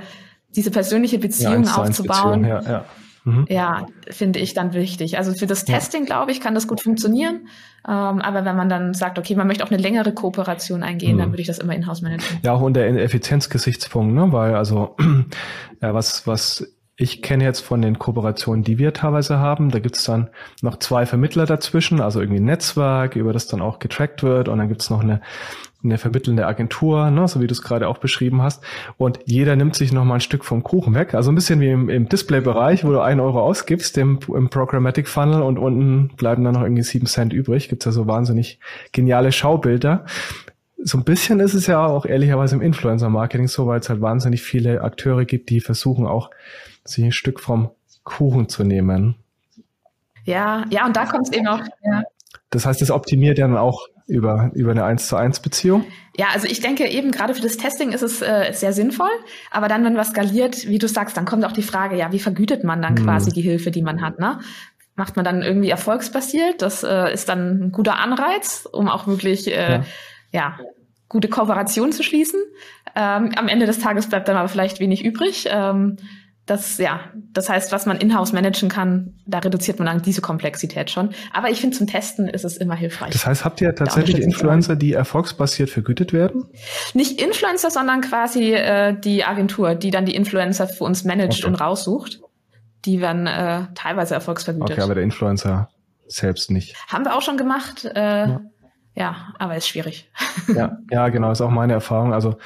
diese 0.56 0.72
persönliche 0.72 1.20
Beziehung 1.20 1.66
ja, 1.66 1.76
aufzubauen, 1.76 2.44
Beziehung, 2.44 2.66
ja, 2.66 2.86
mhm. 3.26 3.46
ja, 3.50 3.86
finde 4.10 4.40
ich 4.40 4.54
dann 4.54 4.74
wichtig. 4.74 5.18
Also 5.18 5.34
für 5.34 5.46
das 5.46 5.66
Testing, 5.66 6.06
glaube 6.06 6.32
ich, 6.32 6.40
kann 6.40 6.56
das 6.56 6.68
gut 6.68 6.82
funktionieren. 6.82 7.48
Ähm, 7.88 8.22
aber 8.22 8.46
wenn 8.46 8.56
man 8.56 8.70
dann 8.70 8.94
sagt, 8.94 9.20
okay, 9.20 9.36
man 9.36 9.48
möchte 9.48 9.64
auch 9.64 9.70
eine 9.70 9.82
längere 9.82 10.14
Kooperation 10.14 10.84
eingehen, 10.84 11.16
mhm. 11.16 11.20
dann 11.20 11.32
würde 11.32 11.42
ich 11.42 11.48
das 11.48 11.60
immer 11.60 11.76
in-house 11.76 12.02
managen. 12.02 12.26
Ja, 12.44 12.54
auch 12.54 12.62
unter 12.62 12.82
Effizienzgesichtspunkt, 12.82 14.16
ne? 14.16 14.32
weil 14.32 14.56
also 14.56 14.96
ja, 15.82 15.94
was, 15.94 16.26
was 16.26 16.66
ich 17.00 17.22
kenne 17.22 17.44
jetzt 17.44 17.60
von 17.60 17.84
den 17.84 18.00
Kooperationen, 18.00 18.64
die 18.64 18.80
wir 18.80 18.92
teilweise 18.92 19.38
haben, 19.38 19.70
da 19.70 19.78
gibt 19.78 19.98
es 19.98 20.04
dann 20.04 20.30
noch 20.64 20.80
zwei 20.80 21.06
Vermittler 21.06 21.46
dazwischen, 21.46 22.02
also 22.02 22.20
irgendwie 22.20 22.40
ein 22.40 22.46
Netzwerk, 22.46 23.16
über 23.16 23.34
das 23.34 23.46
dann 23.46 23.62
auch 23.62 23.78
getrackt 23.78 24.24
wird 24.24 24.50
und 24.50 24.58
dann 24.58 24.68
gibt 24.68 24.82
es 24.82 24.90
noch 24.90 25.02
eine, 25.02 25.22
eine 25.84 26.00
vermittelnde 26.00 26.48
Agentur, 26.48 27.12
ne, 27.12 27.28
so 27.28 27.40
wie 27.40 27.46
du 27.46 27.52
es 27.52 27.62
gerade 27.62 27.88
auch 27.88 28.00
beschrieben 28.00 28.42
hast. 28.42 28.64
Und 28.98 29.20
jeder 29.26 29.56
nimmt 29.56 29.76
sich 29.76 29.94
noch 29.94 30.06
mal 30.06 30.16
ein 30.16 30.22
Stück 30.22 30.44
vom 30.44 30.64
Kuchen 30.64 30.96
weg. 30.96 31.14
Also 31.14 31.32
ein 31.32 31.36
bisschen 31.36 31.62
wie 31.62 31.70
im, 31.70 31.88
im 31.90 32.10
Display-Bereich, 32.10 32.84
wo 32.84 32.92
du 32.92 33.00
einen 33.00 33.20
Euro 33.20 33.42
ausgibst 33.44 33.96
im, 34.00 34.18
im 34.34 34.50
Programmatic 34.50 35.08
Funnel 35.08 35.44
und 35.44 35.60
unten 35.60 36.16
bleiben 36.18 36.44
dann 36.44 36.56
noch 36.56 36.64
irgendwie 36.64 36.84
sieben 36.84 37.06
Cent 37.06 37.32
übrig. 37.32 37.70
Gibt's 37.70 37.86
ja 37.86 37.92
so 37.92 38.08
wahnsinnig 38.08 38.60
geniale 38.92 39.32
Schaubilder 39.32 40.06
so 40.80 41.00
ein 41.00 41.04
bisschen 41.04 41.40
ist 41.40 41.56
es 41.56 41.66
ja 41.66 41.84
auch 41.84 42.06
ehrlicherweise 42.06 42.56
im 42.56 42.62
Influencer-Marketing 42.62 43.48
so, 43.48 43.66
weil 43.66 43.80
es 43.80 43.90
halt 43.90 44.00
wahnsinnig 44.00 44.44
viele 44.44 44.82
Akteure 44.82 45.26
gibt, 45.26 45.50
die 45.50 45.60
versuchen 45.60 46.06
auch 46.06 46.30
sich 46.90 47.04
ein 47.04 47.12
Stück 47.12 47.40
vom 47.40 47.72
Kuchen 48.04 48.50
zu 48.50 48.64
nehmen. 48.64 49.16
Ja, 50.24 50.66
ja, 50.70 50.86
und 50.86 50.96
da 50.96 51.06
kommt 51.06 51.28
es 51.28 51.34
eben 51.34 51.48
auch. 51.48 51.62
Ja. 51.84 52.04
Das 52.50 52.66
heißt, 52.66 52.82
es 52.82 52.92
optimiert 52.92 53.38
ja 53.38 53.48
dann 53.48 53.58
auch 53.58 53.88
über, 54.08 54.52
über 54.54 54.72
eine 54.72 54.86
1 54.86 55.08
zu 55.08 55.16
1 55.16 55.42
Beziehung? 55.42 55.86
Ja, 56.16 56.28
also 56.34 56.48
ich 56.48 56.62
denke 56.62 56.88
eben 56.88 57.12
gerade 57.12 57.36
für 57.36 57.42
das 57.42 57.58
Testing 57.58 57.92
ist 57.92 58.02
es 58.02 58.22
äh, 58.22 58.52
sehr 58.54 58.74
sinnvoll. 58.74 59.10
Aber 59.52 59.68
dann, 59.68 59.84
wenn 59.84 59.98
was 59.98 60.10
skaliert, 60.10 60.68
wie 60.68 60.80
du 60.80 60.88
sagst, 60.88 61.18
dann 61.18 61.26
kommt 61.26 61.46
auch 61.46 61.52
die 61.52 61.62
Frage, 61.62 61.98
ja, 61.98 62.12
wie 62.12 62.20
vergütet 62.20 62.64
man 62.64 62.82
dann 62.82 62.98
hm. 62.98 63.04
quasi 63.04 63.32
die 63.32 63.42
Hilfe, 63.42 63.70
die 63.70 63.82
man 63.82 64.02
hat, 64.02 64.20
ne? 64.20 64.40
Macht 64.96 65.16
man 65.16 65.26
dann 65.26 65.44
irgendwie 65.44 65.70
erfolgsbasiert? 65.70 66.64
Das 66.64 66.84
äh, 66.84 67.14
ist 67.14 67.30
dann 67.30 67.66
ein 67.66 67.72
guter 67.72 68.00
Anreiz, 68.00 68.68
um 68.72 68.88
auch 68.88 69.06
wirklich, 69.06 69.48
äh, 69.48 69.74
ja. 69.74 69.84
ja 70.32 70.60
gute 71.08 71.28
Kooperation 71.28 71.92
zu 71.92 72.02
schließen. 72.02 72.40
Ähm, 72.96 73.32
am 73.36 73.48
Ende 73.48 73.68
des 73.68 73.80
Tages 73.80 74.10
bleibt 74.10 74.28
dann 74.28 74.38
aber 74.38 74.48
vielleicht 74.48 74.80
wenig 74.80 75.06
übrig. 75.06 75.48
Ähm, 75.52 75.98
das, 76.48 76.78
ja, 76.78 77.02
das 77.34 77.50
heißt, 77.50 77.74
was 77.74 77.86
man 77.86 77.98
in-house 77.98 78.32
managen 78.32 78.70
kann, 78.70 79.14
da 79.26 79.40
reduziert 79.40 79.80
man 79.80 79.86
dann 79.86 80.02
diese 80.02 80.22
Komplexität 80.22 80.90
schon. 80.90 81.10
Aber 81.34 81.50
ich 81.50 81.60
finde, 81.60 81.78
zum 81.78 81.88
Testen 81.88 82.30
ist 82.30 82.46
es 82.46 82.56
immer 82.56 82.74
hilfreich. 82.74 83.12
Das 83.12 83.28
heißt, 83.28 83.44
habt 83.44 83.60
ihr 83.60 83.76
tatsächlich 83.76 84.22
Influencer, 84.22 84.78
die 84.78 84.94
erfolgsbasiert 84.94 85.70
vergütet 85.70 86.14
werden? 86.14 86.46
Nicht 86.94 87.22
Influencer, 87.22 87.70
sondern 87.70 88.00
quasi 88.00 88.54
äh, 88.54 88.98
die 88.98 89.26
Agentur, 89.26 89.76
die 89.76 89.92
dann 89.92 90.06
die 90.06 90.16
Influencer 90.16 90.68
für 90.68 90.86
uns 90.86 91.04
managt 91.04 91.44
okay. 91.44 91.48
und 91.48 91.56
raussucht. 91.56 92.22
Die 92.86 93.02
werden 93.02 93.28
äh, 93.28 93.66
teilweise 93.76 94.14
erfolgsvergütet. 94.14 94.72
Okay, 94.72 94.82
aber 94.82 94.96
der 94.96 95.04
Influencer 95.04 95.70
selbst 96.08 96.50
nicht. 96.50 96.76
Haben 96.88 97.04
wir 97.04 97.18
auch 97.18 97.22
schon 97.22 97.36
gemacht. 97.36 97.84
Äh, 97.84 98.00
ja. 98.00 98.42
ja, 98.96 99.16
aber 99.38 99.58
ist 99.58 99.68
schwierig. 99.68 100.10
Ja, 100.56 100.78
ja, 100.92 101.10
genau, 101.10 101.30
ist 101.32 101.42
auch 101.42 101.52
meine 101.52 101.74
Erfahrung. 101.74 102.14
Also 102.14 102.38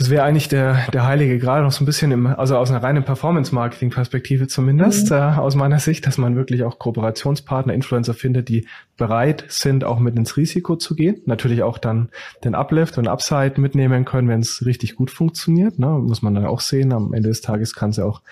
das 0.00 0.08
wäre 0.08 0.22
eigentlich 0.22 0.48
der, 0.48 0.86
der 0.94 1.06
heilige 1.06 1.38
Grad 1.38 1.62
noch 1.62 1.72
so 1.72 1.84
ein 1.84 1.86
bisschen 1.86 2.10
im, 2.10 2.26
also 2.26 2.56
aus 2.56 2.70
einer 2.70 2.82
reinen 2.82 3.04
Performance-Marketing-Perspektive 3.04 4.48
zumindest, 4.48 5.10
mhm. 5.10 5.16
äh, 5.16 5.20
aus 5.36 5.56
meiner 5.56 5.78
Sicht, 5.78 6.06
dass 6.06 6.16
man 6.16 6.36
wirklich 6.36 6.64
auch 6.64 6.78
Kooperationspartner, 6.78 7.74
Influencer 7.74 8.14
findet, 8.14 8.48
die 8.48 8.66
bereit 8.96 9.44
sind, 9.48 9.84
auch 9.84 9.98
mit 9.98 10.16
ins 10.16 10.38
Risiko 10.38 10.76
zu 10.76 10.94
gehen. 10.94 11.20
Natürlich 11.26 11.62
auch 11.62 11.76
dann 11.76 12.08
den 12.44 12.54
Uplift 12.54 12.96
und 12.96 13.08
Upside 13.08 13.60
mitnehmen 13.60 14.06
können, 14.06 14.28
wenn 14.28 14.40
es 14.40 14.64
richtig 14.64 14.96
gut 14.96 15.10
funktioniert. 15.10 15.78
Ne? 15.78 15.88
Muss 15.88 16.22
man 16.22 16.34
dann 16.34 16.46
auch 16.46 16.60
sehen. 16.60 16.94
Am 16.94 17.12
Ende 17.12 17.28
des 17.28 17.42
Tages 17.42 17.74
kann 17.74 17.90
es 17.90 17.98
ja 17.98 18.06
auch 18.06 18.22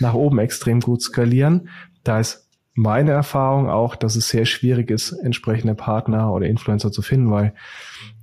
nach 0.00 0.14
oben 0.14 0.40
extrem 0.40 0.80
gut 0.80 1.02
skalieren. 1.02 1.68
Da 2.02 2.18
ist 2.18 2.48
meine 2.74 3.10
Erfahrung 3.10 3.68
auch, 3.68 3.96
dass 3.96 4.16
es 4.16 4.28
sehr 4.28 4.46
schwierig 4.46 4.90
ist, 4.90 5.12
entsprechende 5.12 5.74
Partner 5.74 6.32
oder 6.32 6.46
Influencer 6.46 6.90
zu 6.90 7.02
finden, 7.02 7.30
weil 7.30 7.54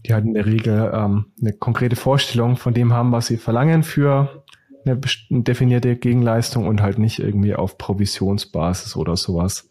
die 0.06 0.14
halt 0.14 0.26
in 0.26 0.34
der 0.34 0.46
Regel 0.46 0.92
ähm, 0.94 1.26
eine 1.40 1.54
konkrete 1.54 1.96
Vorstellung 1.96 2.58
von 2.58 2.74
dem 2.74 2.94
haben, 2.94 3.12
was 3.12 3.28
sie 3.28 3.38
verlangen 3.38 3.84
für 3.84 4.44
eine 4.86 5.00
definierte 5.30 5.96
Gegenleistung 5.96 6.68
und 6.68 6.82
halt 6.82 6.98
nicht 6.98 7.20
irgendwie 7.20 7.54
auf 7.54 7.78
Provisionsbasis 7.78 8.96
oder 8.96 9.18
sowas 9.18 9.70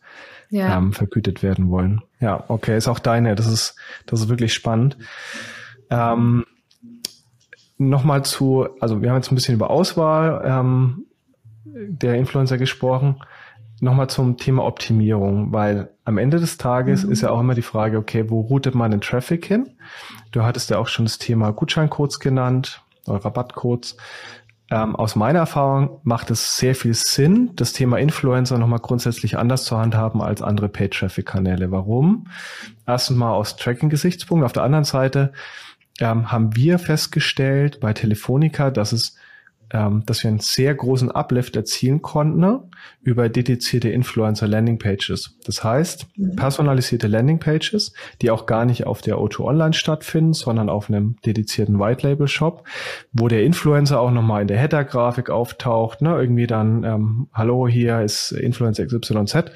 ja. 0.51 0.77
ähm, 0.77 0.93
vergütet 0.93 1.43
werden 1.43 1.71
wollen. 1.71 2.03
Ja, 2.21 2.45
okay, 2.49 2.77
ist 2.77 2.88
auch 2.88 2.99
deine. 2.99 3.35
Das 3.35 3.47
ist, 3.47 3.77
das 4.07 4.21
ist 4.21 4.29
wirklich 4.29 4.53
spannend. 4.55 4.97
Ähm, 5.91 6.45
Nochmal 7.81 8.25
zu, 8.25 8.69
also 8.81 9.03
wir 9.03 9.11
haben 9.11 9.19
jetzt 9.19 9.31
ein 9.31 9.37
bisschen 9.37 9.55
über 9.55 9.71
Auswahl 9.71 10.43
ähm, 10.45 11.07
der 11.64 12.17
Influencer 12.17 12.59
gesprochen. 12.59 13.21
Nochmal 13.81 14.11
zum 14.11 14.37
Thema 14.37 14.64
Optimierung, 14.64 15.53
weil 15.53 15.91
am 16.05 16.19
Ende 16.19 16.41
des 16.41 16.59
Tages 16.59 17.05
mhm. 17.05 17.12
ist 17.12 17.21
ja 17.21 17.31
auch 17.31 17.41
immer 17.41 17.55
die 17.55 17.62
Frage, 17.62 17.99
okay, 17.99 18.29
wo 18.29 18.41
routet 18.41 18.75
man 18.75 18.91
den 18.91 19.01
Traffic 19.01 19.47
hin? 19.47 19.71
Du 20.33 20.43
hattest 20.43 20.71
ja 20.71 20.79
auch 20.79 20.88
schon 20.88 21.05
das 21.05 21.19
Thema 21.19 21.53
Gutscheincodes 21.53 22.19
genannt 22.19 22.83
oder 23.07 23.25
Rabattcodes. 23.25 23.97
Ähm, 24.71 24.97
aus 24.97 25.17
meiner 25.17 25.38
Erfahrung 25.38 26.01
macht 26.03 26.31
es 26.31 26.59
sehr 26.59 26.75
viel 26.75 26.93
Sinn, 26.93 27.53
das 27.55 27.73
Thema 27.73 27.99
Influencer 27.99 28.59
nochmal 28.59 28.81
grundsätzlich 28.81 29.38
anders 29.38 29.64
zu 29.64 29.79
handhaben 29.79 30.21
als 30.21 30.43
andere 30.43 30.69
Paid-Traffic-Kanäle. 30.69 31.71
Warum? 31.71 32.27
Erstens 32.87 33.17
mal 33.17 33.33
aus 33.33 33.57
Tracking-Gesichtspunkten. 33.57 34.45
Auf 34.45 34.53
der 34.53 34.64
anderen 34.64 34.85
Seite 34.85 35.33
ähm, 36.01 36.31
haben 36.31 36.55
wir 36.55 36.79
festgestellt 36.79 37.81
bei 37.81 37.95
Telefonica, 37.95 38.71
dass 38.71 38.93
es 38.93 39.17
ähm, 39.73 40.03
dass 40.07 40.23
wir 40.23 40.29
einen 40.29 40.41
sehr 40.41 40.75
großen 40.75 41.11
Uplift 41.11 41.57
erzielen 41.57 42.01
konnten 42.01 42.39
ne, 42.39 42.63
über 43.03 43.29
dedizierte 43.29 43.91
Influencer 43.91 44.49
Landing 44.49 44.79
Pages. 44.79 45.37
Das 45.45 45.63
heißt, 45.63 46.07
mhm. 46.17 46.37
personalisierte 46.37 47.07
Landing 47.07 47.39
Pages, 47.39 47.93
die 48.23 48.31
auch 48.31 48.47
gar 48.47 48.65
nicht 48.65 48.87
auf 48.87 49.03
der 49.03 49.17
O2 49.17 49.41
Online 49.41 49.73
stattfinden, 49.73 50.33
sondern 50.33 50.69
auf 50.69 50.89
einem 50.89 51.17
dedizierten 51.25 51.79
White 51.79 52.07
Label 52.07 52.29
Shop, 52.29 52.67
wo 53.13 53.29
der 53.29 53.45
Influencer 53.45 54.01
auch 54.01 54.11
nochmal 54.11 54.43
in 54.43 54.49
der 54.49 54.59
Header-Grafik 54.59 55.31
auftaucht, 55.31 56.01
ne, 56.01 56.17
irgendwie 56.19 56.47
dann, 56.47 56.85
ähm, 56.85 57.29
hallo, 57.33 57.69
hier 57.69 58.01
ist 58.01 58.33
Influencer 58.33 58.87
XYZ. 58.87 59.51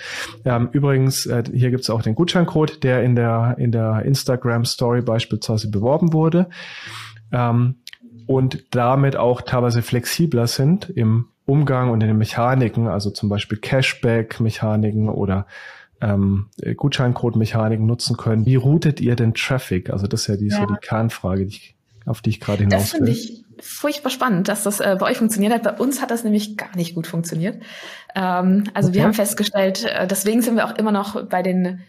Ähm, 0.45 0.69
übrigens, 0.73 1.27
äh, 1.27 1.45
hier 1.53 1.71
gibt's 1.71 1.91
auch 1.91 2.03
den 2.03 2.15
Gutscheincode, 2.15 2.83
der 2.83 3.03
in 3.03 3.17
der, 3.17 3.57
in 3.59 3.73
der 3.73 4.03
Instagram 4.05 4.65
Story 4.65 5.03
beispielsweise 5.03 5.71
beworben 5.71 6.13
wurde. 6.13 6.49
Ähm, 7.33 7.77
und 8.27 8.65
damit 8.71 9.17
auch 9.17 9.43
teilweise 9.43 9.83
flexibler 9.83 10.47
sind 10.47 10.91
im 10.91 11.29
Umgang 11.45 11.91
und 11.91 12.01
in 12.01 12.09
den 12.09 12.19
Mechaniken, 12.19 12.89
also 12.89 13.11
zum 13.11 13.29
Beispiel 13.29 13.59
Cashback-Mechaniken 13.59 15.09
oder 15.09 15.47
ähm, 16.01 16.47
Gutscheincode-Mechaniken 16.77 17.87
nutzen 17.87 18.17
können. 18.17 18.47
Wie 18.47 18.57
routet 18.57 19.01
ihr 19.01 19.17
den 19.17 19.35
Traffic? 19.35 19.91
Also 19.91 20.07
das 20.07 20.23
ist 20.23 20.27
ja 20.29 20.37
die, 20.37 20.49
ja. 20.49 20.57
so 20.57 20.67
die 20.67 20.81
Kernfrage, 20.81 21.47
die 21.47 21.55
ich, 21.57 21.77
auf 22.07 22.21
die 22.21 22.31
ich 22.31 22.41
gerade 22.41 22.65
hinaus 22.65 22.83
Das 22.83 22.91
finde 22.93 23.11
ich 23.13 23.45
furchtbar 23.61 24.11
spannend, 24.11 24.49
dass 24.49 24.65
das 24.65 24.81
äh, 24.81 24.97
bei 24.99 25.07
euch 25.07 25.19
funktioniert 25.19 25.53
hat. 25.53 25.63
Bei 25.63 25.73
uns 25.73 26.03
hat 26.03 26.11
das 26.11 26.25
nämlich 26.25 26.57
gar 26.57 26.75
nicht 26.77 26.95
gut 26.95 27.07
funktioniert. 27.07 27.63
Ähm, 28.15 28.65
also 28.75 28.89
okay. 28.89 28.99
wir 28.99 29.05
haben 29.05 29.15
festgestellt, 29.15 29.85
äh, 29.85 30.07
deswegen 30.07 30.43
sind 30.43 30.57
wir 30.57 30.67
auch 30.67 30.77
immer 30.77 30.93
noch 30.93 31.25
bei 31.27 31.43
den 31.43 31.81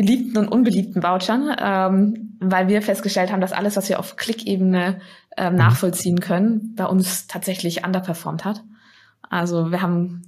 beliebten 0.00 0.38
und 0.38 0.48
unbeliebten 0.48 1.02
Vouchern, 1.02 1.54
ähm, 1.60 2.38
weil 2.40 2.68
wir 2.68 2.80
festgestellt 2.80 3.30
haben, 3.30 3.42
dass 3.42 3.52
alles, 3.52 3.76
was 3.76 3.90
wir 3.90 3.98
auf 3.98 4.16
Klickebene 4.16 4.98
ähm, 5.36 5.52
mhm. 5.52 5.58
nachvollziehen 5.58 6.20
können, 6.20 6.74
bei 6.74 6.86
uns 6.86 7.26
tatsächlich 7.26 7.84
underperformed 7.84 8.46
hat. 8.46 8.64
Also 9.28 9.70
wir 9.70 9.82
haben 9.82 10.22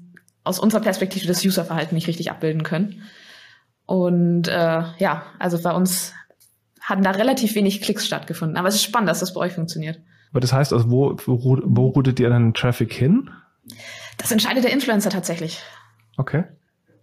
aus 0.44 0.58
unserer 0.58 0.82
Perspektive 0.82 1.26
das 1.26 1.42
Userverhalten 1.42 1.94
nicht 1.94 2.06
richtig 2.06 2.30
abbilden 2.30 2.64
können. 2.64 3.02
Und 3.86 4.46
äh, 4.48 4.82
ja, 4.98 5.22
also 5.38 5.60
bei 5.62 5.72
uns 5.72 6.12
hatten 6.82 7.02
da 7.02 7.12
relativ 7.12 7.54
wenig 7.54 7.80
Klicks 7.80 8.06
stattgefunden. 8.06 8.58
Aber 8.58 8.68
es 8.68 8.74
ist 8.74 8.84
spannend, 8.84 9.08
dass 9.08 9.20
das 9.20 9.32
bei 9.32 9.40
euch 9.40 9.54
funktioniert. 9.54 10.00
Aber 10.32 10.40
das 10.40 10.52
heißt, 10.52 10.74
also 10.74 10.90
wo, 10.90 11.16
wo, 11.24 11.60
wo 11.64 11.86
routet 11.86 12.20
ihr 12.20 12.28
dann 12.28 12.52
Traffic 12.52 12.92
hin? 12.92 13.30
Das 14.18 14.30
entscheidet 14.32 14.64
der 14.64 14.72
Influencer 14.72 15.08
tatsächlich. 15.08 15.62
Okay. 16.18 16.44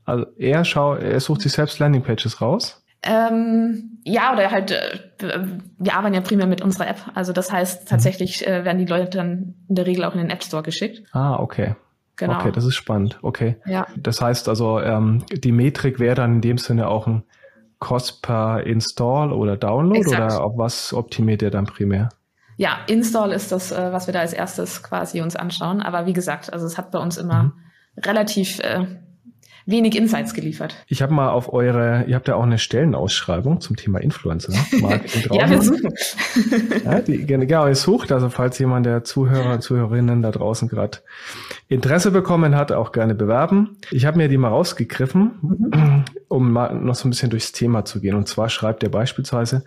Also 0.09 0.25
er, 0.37 0.65
schau, 0.65 0.95
er 0.95 1.19
sucht 1.19 1.41
sich 1.41 1.51
selbst 1.51 1.79
Landingpages 1.79 2.41
raus? 2.41 2.83
Ähm, 3.01 3.99
ja, 4.03 4.33
oder 4.33 4.51
halt, 4.51 4.71
äh, 4.71 4.99
wir 5.77 5.93
arbeiten 5.93 6.15
ja 6.15 6.21
primär 6.21 6.47
mit 6.47 6.61
unserer 6.61 6.89
App. 6.89 6.97
Also 7.13 7.31
das 7.31 7.51
heißt, 7.51 7.87
tatsächlich 7.87 8.45
äh, 8.45 8.65
werden 8.65 8.77
die 8.77 8.85
Leute 8.85 9.17
dann 9.17 9.55
in 9.69 9.75
der 9.75 9.85
Regel 9.85 10.03
auch 10.03 10.13
in 10.13 10.19
den 10.19 10.29
App 10.29 10.43
Store 10.43 10.63
geschickt. 10.63 11.03
Ah, 11.13 11.37
okay. 11.39 11.75
Genau. 12.17 12.39
Okay, 12.39 12.51
das 12.51 12.65
ist 12.65 12.75
spannend. 12.75 13.17
Okay. 13.21 13.55
Ja. 13.65 13.87
Das 13.95 14.21
heißt 14.21 14.49
also, 14.49 14.81
ähm, 14.81 15.23
die 15.31 15.53
Metrik 15.53 15.99
wäre 15.99 16.15
dann 16.15 16.35
in 16.35 16.41
dem 16.41 16.57
Sinne 16.57 16.89
auch 16.89 17.07
ein 17.07 17.23
Cost 17.79 18.21
per 18.21 18.65
Install 18.65 19.31
oder 19.31 19.55
Download 19.55 19.99
Exakt. 19.99 20.33
oder 20.33 20.43
auf 20.43 20.57
was 20.57 20.93
optimiert 20.93 21.41
ihr 21.41 21.51
dann 21.51 21.65
primär? 21.65 22.09
Ja, 22.57 22.79
Install 22.87 23.31
ist 23.31 23.53
das, 23.53 23.71
äh, 23.71 23.93
was 23.93 24.07
wir 24.07 24.13
da 24.13 24.19
als 24.19 24.33
erstes 24.33 24.83
quasi 24.83 25.21
uns 25.21 25.37
anschauen. 25.37 25.81
Aber 25.81 26.05
wie 26.05 26.11
gesagt, 26.11 26.51
also 26.51 26.65
es 26.65 26.77
hat 26.77 26.91
bei 26.91 26.99
uns 26.99 27.15
immer 27.15 27.43
mhm. 27.43 27.53
relativ 28.05 28.59
äh, 28.59 28.85
wenig 29.69 29.95
Insights 29.95 30.33
geliefert. 30.33 30.75
Ich 30.87 31.01
habe 31.01 31.13
mal 31.13 31.29
auf 31.29 31.53
eure, 31.53 32.05
ihr 32.07 32.15
habt 32.15 32.27
ja 32.27 32.35
auch 32.35 32.43
eine 32.43 32.57
Stellenausschreibung 32.57 33.61
zum 33.61 33.75
Thema 33.75 33.99
Influencer 33.99 34.53
Marketing 34.81 35.31
ja, 35.33 35.49
wir 35.49 35.61
suchen. 35.61 35.93
ja, 36.83 37.01
die, 37.01 37.25
genau, 37.25 37.67
ihr 37.67 37.75
sucht, 37.75 38.11
also 38.11 38.29
falls 38.29 38.59
jemand 38.59 38.85
der 38.85 39.03
Zuhörer, 39.03 39.59
Zuhörerinnen 39.59 40.21
da 40.21 40.31
draußen 40.31 40.67
gerade 40.67 40.99
Interesse 41.67 42.11
bekommen 42.11 42.55
hat, 42.55 42.71
auch 42.71 42.91
gerne 42.91 43.15
bewerben. 43.15 43.77
Ich 43.91 44.05
habe 44.05 44.17
mir 44.17 44.27
die 44.27 44.37
mal 44.37 44.49
rausgegriffen, 44.49 45.31
mhm. 45.41 46.05
um 46.27 46.51
mal 46.51 46.73
noch 46.73 46.95
so 46.95 47.07
ein 47.07 47.11
bisschen 47.11 47.29
durchs 47.29 47.51
Thema 47.51 47.85
zu 47.85 47.99
gehen. 47.99 48.15
Und 48.15 48.27
zwar 48.27 48.49
schreibt 48.49 48.83
ihr 48.83 48.89
beispielsweise, 48.89 49.63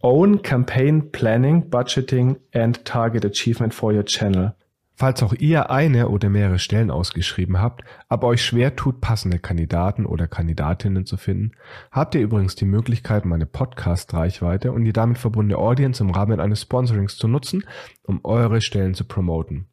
Own 0.00 0.42
Campaign 0.42 1.10
Planning, 1.10 1.70
Budgeting 1.70 2.36
and 2.52 2.84
Target 2.84 3.24
Achievement 3.24 3.74
for 3.74 3.92
your 3.92 4.04
channel. 4.04 4.54
Falls 4.98 5.22
auch 5.22 5.32
ihr 5.32 5.70
eine 5.70 6.08
oder 6.08 6.28
mehrere 6.28 6.58
Stellen 6.58 6.90
ausgeschrieben 6.90 7.60
habt, 7.60 7.84
aber 8.08 8.26
euch 8.26 8.44
schwer 8.44 8.74
tut, 8.74 9.00
passende 9.00 9.38
Kandidaten 9.38 10.04
oder 10.04 10.26
Kandidatinnen 10.26 11.06
zu 11.06 11.16
finden, 11.16 11.52
habt 11.92 12.16
ihr 12.16 12.20
übrigens 12.20 12.56
die 12.56 12.64
Möglichkeit, 12.64 13.24
meine 13.24 13.46
Podcast-Reichweite 13.46 14.72
und 14.72 14.84
die 14.84 14.92
damit 14.92 15.18
verbundene 15.18 15.56
Audience 15.56 16.02
im 16.02 16.10
Rahmen 16.10 16.40
eines 16.40 16.62
Sponsorings 16.62 17.16
zu 17.16 17.28
nutzen, 17.28 17.62
um 18.02 18.18
eure 18.24 18.60
Stellen 18.60 18.94
zu 18.94 19.04
promoten. 19.04 19.68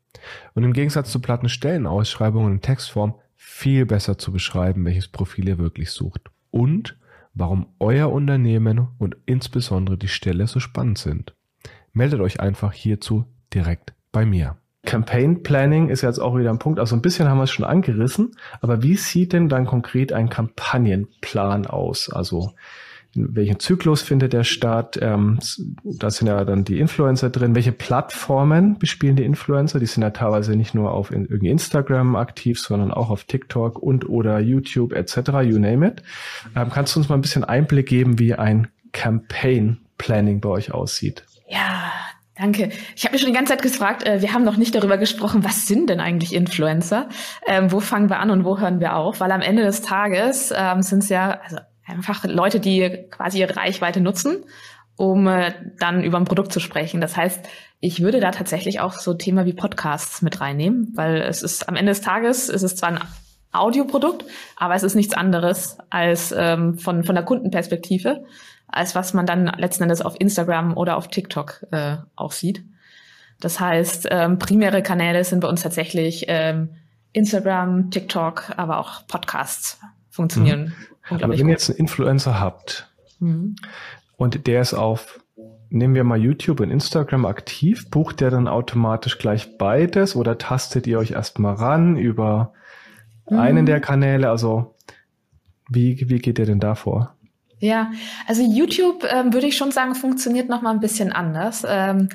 Und 0.54 0.64
im 0.64 0.74
Gegensatz 0.74 1.10
zu 1.10 1.20
platten 1.20 1.50
Stellenausschreibungen 1.50 2.54
in 2.54 2.62
Textform 2.62 3.16
viel 3.36 3.88
besser 3.88 4.20
zu 4.20 4.32
beschreiben, 4.32 4.86
welches 4.86 5.08
Profil 5.08 5.48
ihr 5.48 5.58
wirklich 5.58 5.90
sucht 5.90 6.30
und 6.52 7.00
warum 7.34 7.66
euer 7.80 8.12
Unternehmen 8.12 8.90
und 9.00 9.18
insbesondere 9.26 9.98
die 9.98 10.08
Stelle 10.08 10.46
so 10.46 10.60
spannend 10.60 11.00
sind. 11.00 11.34
Meldet 11.94 12.20
euch 12.20 12.42
einfach 12.42 12.74
hierzu 12.74 13.26
direkt 13.52 13.96
bei 14.12 14.24
mir. 14.24 14.58
Campaign 14.86 15.44
Planning 15.44 15.90
ist 15.90 16.02
jetzt 16.02 16.20
auch 16.20 16.38
wieder 16.38 16.50
ein 16.50 16.60
Punkt. 16.60 16.80
Also 16.80 16.96
ein 16.96 17.02
bisschen 17.02 17.28
haben 17.28 17.38
wir 17.38 17.44
es 17.44 17.52
schon 17.52 17.66
angerissen. 17.66 18.36
Aber 18.62 18.84
wie 18.84 18.96
sieht 18.96 19.34
denn 19.34 19.50
dann 19.50 19.66
konkret 19.66 20.14
ein 20.14 20.30
Kampagnenplan 20.30 21.68
aus? 21.68 22.10
Also 22.10 22.54
in 23.16 23.36
welchem 23.36 23.60
Zyklus 23.60 24.02
findet 24.02 24.34
der 24.34 24.44
statt? 24.44 25.00
Ähm, 25.02 25.40
da 25.84 26.10
sind 26.10 26.28
ja 26.28 26.44
dann 26.44 26.66
die 26.66 26.80
Influencer 26.80 27.30
drin. 27.30 27.56
Welche 27.56 27.72
Plattformen 27.72 28.78
bespielen 28.78 29.16
die 29.16 29.24
Influencer? 29.24 29.80
Die 29.80 29.86
sind 29.86 30.04
ja 30.04 30.10
teilweise 30.10 30.56
nicht 30.56 30.76
nur 30.76 30.92
auf 30.92 31.12
irgendwie 31.12 31.50
Instagram 31.50 32.16
aktiv, 32.16 32.60
sondern 32.60 32.92
auch 32.92 33.10
auf 33.10 33.24
TikTok 33.24 33.80
und 33.80 34.10
oder 34.10 34.40
YouTube 34.40 34.94
etc. 34.94 35.18
You 35.44 35.60
name 35.60 35.88
it. 35.88 36.04
Ähm, 36.56 36.70
kannst 36.70 36.96
du 36.96 37.00
uns 37.00 37.10
mal 37.10 37.16
ein 37.16 37.22
bisschen 37.22 37.46
Einblick 37.46 37.88
geben, 37.88 38.20
wie 38.20 38.36
ein 38.36 38.68
Campaign 38.92 39.80
Planning 39.98 40.42
bei 40.42 40.50
euch 40.50 40.74
aussieht? 40.74 41.26
Ja, 41.48 41.92
Danke. 42.38 42.70
Ich 42.96 43.06
habe 43.06 43.14
mich 43.14 43.22
schon 43.22 43.32
die 43.32 43.36
ganze 43.36 43.54
Zeit 43.54 43.62
gefragt, 43.62 44.06
äh, 44.06 44.22
wir 44.22 44.34
haben 44.34 44.44
noch 44.44 44.58
nicht 44.58 44.76
darüber 44.76 44.98
gesprochen, 44.98 45.46
was 45.46 45.68
sind 45.68 45.90
denn 45.90 46.02
eigentlich 46.02 46.34
Influencer? 46.34 47.08
Ähm, 47.48 47.72
wo 47.72 47.80
fangen 47.80 48.10
wir 48.10 48.20
an 48.20 48.30
und 48.30 48.44
wo 48.44 48.60
hören 48.60 48.82
wir 48.82 48.98
auf? 48.98 49.22
Weil 49.22 49.32
am 49.32 49.42
Ende 49.42 49.64
des 49.64 49.82
Tages 49.82 50.54
ähm, 50.56 50.82
sind 50.82 51.04
es 51.04 51.10
ja 51.10 51.40
also 51.42 51.58
einfach 51.86 52.26
Leute, 52.26 52.60
die 52.60 53.08
quasi 53.10 53.40
ihre 53.40 53.56
Reichweite 53.56 54.02
nutzen, 54.02 54.44
um 54.98 55.28
äh, 55.28 55.54
dann 55.80 56.04
über 56.04 56.18
ein 56.18 56.26
Produkt 56.26 56.52
zu 56.52 56.60
sprechen. 56.60 57.00
Das 57.00 57.16
heißt, 57.16 57.48
ich 57.80 58.02
würde 58.02 58.20
da 58.20 58.32
tatsächlich 58.32 58.82
auch 58.82 58.94
so 58.94 59.14
Thema 59.14 59.46
wie 59.46 59.54
Podcasts 59.54 60.22
mit 60.22 60.42
reinnehmen, 60.42 60.92
weil 60.96 61.22
es 61.22 61.42
ist 61.42 61.70
am 61.70 61.76
Ende 61.76 61.92
des 61.92 62.02
Tages, 62.02 62.50
es 62.50 62.64
ist 62.64 62.80
zwar 62.80 62.90
ein 62.90 63.00
Audioprodukt, 63.54 64.26
aber 64.58 64.76
es 64.76 64.84
ist 64.84 64.96
nichts 64.96 65.14
anderes 65.14 65.78
als 65.90 66.34
ähm, 66.38 66.78
von, 66.78 67.06
von 67.06 67.16
der 67.16 67.24
Kundenperspektive 67.24 68.26
als 68.68 68.96
was 68.96 69.14
man 69.14 69.26
dann 69.26 69.46
letzten 69.58 69.84
Endes 69.84 70.02
auf 70.02 70.16
Instagram 70.20 70.76
oder 70.76 70.98
auf 70.98 71.08
TikTok 71.08 71.66
äh, 71.72 71.98
auch 72.16 72.32
sieht. 72.32 72.64
Das 73.40 73.60
heißt, 73.60 74.08
ähm, 74.12 74.40
primäre 74.40 74.82
Kanäle 74.82 75.24
sind 75.24 75.42
bei 75.42 75.48
uns 75.48 75.62
tatsächlich 75.62 76.26
ähm, 76.28 76.70
Instagram, 77.12 77.92
TikTok, 77.92 78.54
aber 78.58 78.80
auch 78.80 79.08
Podcasts 79.08 79.80
funktionieren. 80.10 80.74
Mhm. 81.10 81.18
Aber 81.22 81.38
wenn 81.38 81.48
ihr 81.48 81.54
jetzt 81.54 81.70
einen 81.70 81.80
Influencer 81.80 82.40
habt 82.40 82.90
mhm. 83.20 83.56
und 84.18 84.48
der 84.48 84.62
ist 84.62 84.74
auf, 84.74 85.20
nehmen 85.70 85.94
wir 85.94 86.04
mal 86.04 86.20
YouTube 86.20 86.60
und 86.62 86.72
Instagram 86.72 87.26
aktiv, 87.26 87.90
bucht 87.90 88.22
der 88.22 88.32
dann 88.32 88.48
automatisch 88.48 89.18
gleich 89.18 89.58
beides 89.58 90.16
oder 90.16 90.38
tastet 90.38 90.88
ihr 90.88 90.98
euch 90.98 91.12
erstmal 91.12 91.56
ran 91.56 91.98
über 91.98 92.54
mhm. 93.30 93.40
einen 93.40 93.66
der 93.66 93.82
Kanäle? 93.82 94.30
Also 94.30 94.76
wie, 95.70 96.10
wie 96.10 96.20
geht 96.20 96.40
ihr 96.40 96.46
denn 96.46 96.60
da 96.60 96.76
vor? 96.76 97.16
Ja, 97.60 97.92
also 98.28 98.44
YouTube 98.44 99.06
ähm, 99.10 99.34
würde 99.34 99.48
ich 99.48 99.58
schon 99.58 99.72
sagen, 99.72 99.96
funktioniert 99.96 100.50
noch 100.50 100.62
mal 100.62 100.72
ein 100.72 100.80
bisschen 100.80 101.12
anders. 101.12 101.66
Ähm, 101.68 102.10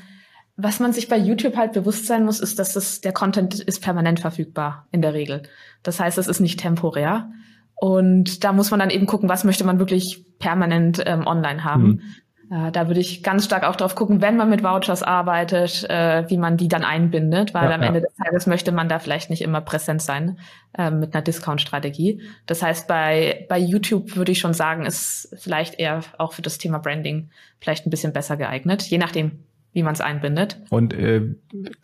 was 0.57 0.81
man 0.81 0.93
sich 0.93 1.09
bei 1.09 1.17
YouTube 1.17 1.57
halt 1.57 1.73
bewusst 1.73 2.07
sein 2.07 2.25
muss, 2.25 2.41
ist, 2.41 2.59
dass 2.59 2.77
es, 2.77 3.01
der 3.01 3.13
Content 3.13 3.61
ist 3.61 3.83
permanent 3.83 4.21
verfügbar 4.21 4.87
in 4.93 5.01
der 5.01 5.15
Regel. 5.15 5.43
Das 5.83 5.99
heißt, 6.01 6.19
es 6.19 6.29
ist 6.29 6.41
nicht 6.41 6.61
temporär. 6.61 7.31
Und 7.75 8.45
da 8.45 8.53
muss 8.53 8.71
man 8.71 8.81
dann 8.81 8.91
eben 8.91 9.07
gucken, 9.07 9.31
was 9.31 9.45
möchte 9.45 9.65
man 9.65 9.79
wirklich 9.79 10.27
permanent 10.39 11.03
ähm, 11.07 11.27
online 11.27 11.65
haben. 11.65 11.87
Mhm. 11.87 12.03
Äh, 12.51 12.73
da 12.73 12.89
würde 12.89 13.01
ich 13.01 13.23
ganz 13.23 13.45
stark 13.45 13.63
auch 13.63 13.77
drauf 13.77 13.95
gucken, 13.95 14.21
wenn 14.21 14.37
man 14.37 14.51
mit 14.51 14.63
Vouchers 14.63 15.03
arbeitet, 15.03 15.89
äh, 15.89 16.29
wie 16.29 16.37
man 16.37 16.57
die 16.57 16.69
dann 16.69 16.83
einbindet, 16.85 17.55
weil 17.55 17.69
ja, 17.69 17.75
am 17.75 17.83
ja. 17.83 17.89
Ende 17.89 18.01
des 18.01 18.15
Tages 18.17 18.47
möchte 18.47 18.73
man 18.73 18.89
da 18.89 18.99
vielleicht 18.99 19.31
nicht 19.31 19.43
immer 19.43 19.61
präsent 19.61 20.03
sein 20.03 20.39
äh, 20.77 20.91
mit 20.91 21.15
einer 21.15 21.23
Discount-Strategie. 21.23 22.23
Das 22.47 22.63
heißt, 22.63 22.89
bei, 22.89 23.47
bei 23.49 23.59
YouTube 23.59 24.17
würde 24.17 24.33
ich 24.33 24.41
schon 24.41 24.55
sagen, 24.55 24.85
ist 24.85 25.35
vielleicht 25.39 25.79
eher 25.79 26.01
auch 26.19 26.33
für 26.33 26.43
das 26.43 26.59
Thema 26.59 26.79
Branding 26.79 27.31
vielleicht 27.61 27.87
ein 27.87 27.91
bisschen 27.91 28.13
besser 28.13 28.37
geeignet, 28.37 28.83
je 28.83 28.99
nachdem, 28.99 29.45
wie 29.73 29.83
man 29.83 29.93
es 29.93 30.01
einbindet. 30.01 30.59
Und 30.71 30.95
äh, 30.95 31.23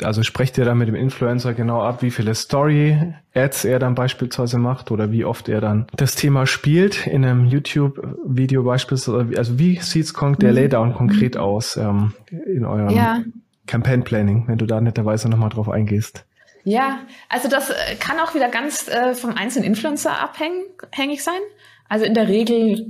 also 0.03 0.23
sprecht 0.23 0.59
ihr 0.59 0.65
dann 0.65 0.79
mit 0.79 0.89
dem 0.89 0.97
Influencer 0.97 1.55
genau 1.55 1.83
ab, 1.83 2.03
wie 2.03 2.11
viele 2.11 2.35
Story-Ads 2.35 3.65
er 3.65 3.79
dann 3.79 3.95
beispielsweise 3.95 4.59
macht 4.59 4.91
oder 4.91 5.13
wie 5.13 5.25
oft 5.25 5.49
er 5.49 5.61
dann 5.61 5.87
das 5.97 6.17
Thema 6.17 6.47
spielt 6.47 7.07
in 7.07 7.25
einem 7.25 7.47
YouTube-Video 7.47 8.65
beispielsweise. 8.65 9.39
Also 9.39 9.59
wie 9.59 9.77
sieht's 9.77 10.13
der 10.13 10.51
mhm. 10.51 10.57
Laydown 10.57 10.95
konkret 10.95 11.37
aus 11.37 11.77
ähm, 11.77 12.13
in 12.31 12.65
eurem 12.65 12.91
ja. 12.91 13.23
Campaign 13.67 14.03
Planning, 14.03 14.49
wenn 14.49 14.59
du 14.59 14.67
da 14.67 14.81
netterweise 14.81 15.29
nochmal 15.29 15.51
drauf 15.51 15.69
eingehst? 15.69 16.25
Ja, 16.65 16.99
also 17.29 17.49
das 17.49 17.71
äh, 17.71 17.95
kann 18.01 18.19
auch 18.19 18.35
wieder 18.35 18.49
ganz 18.49 18.89
äh, 18.89 19.15
vom 19.15 19.35
einzelnen 19.35 19.67
Influencer 19.67 20.21
abhängig 20.21 21.23
sein. 21.23 21.39
Also 21.89 22.05
in 22.05 22.15
der 22.15 22.27
Regel 22.27 22.87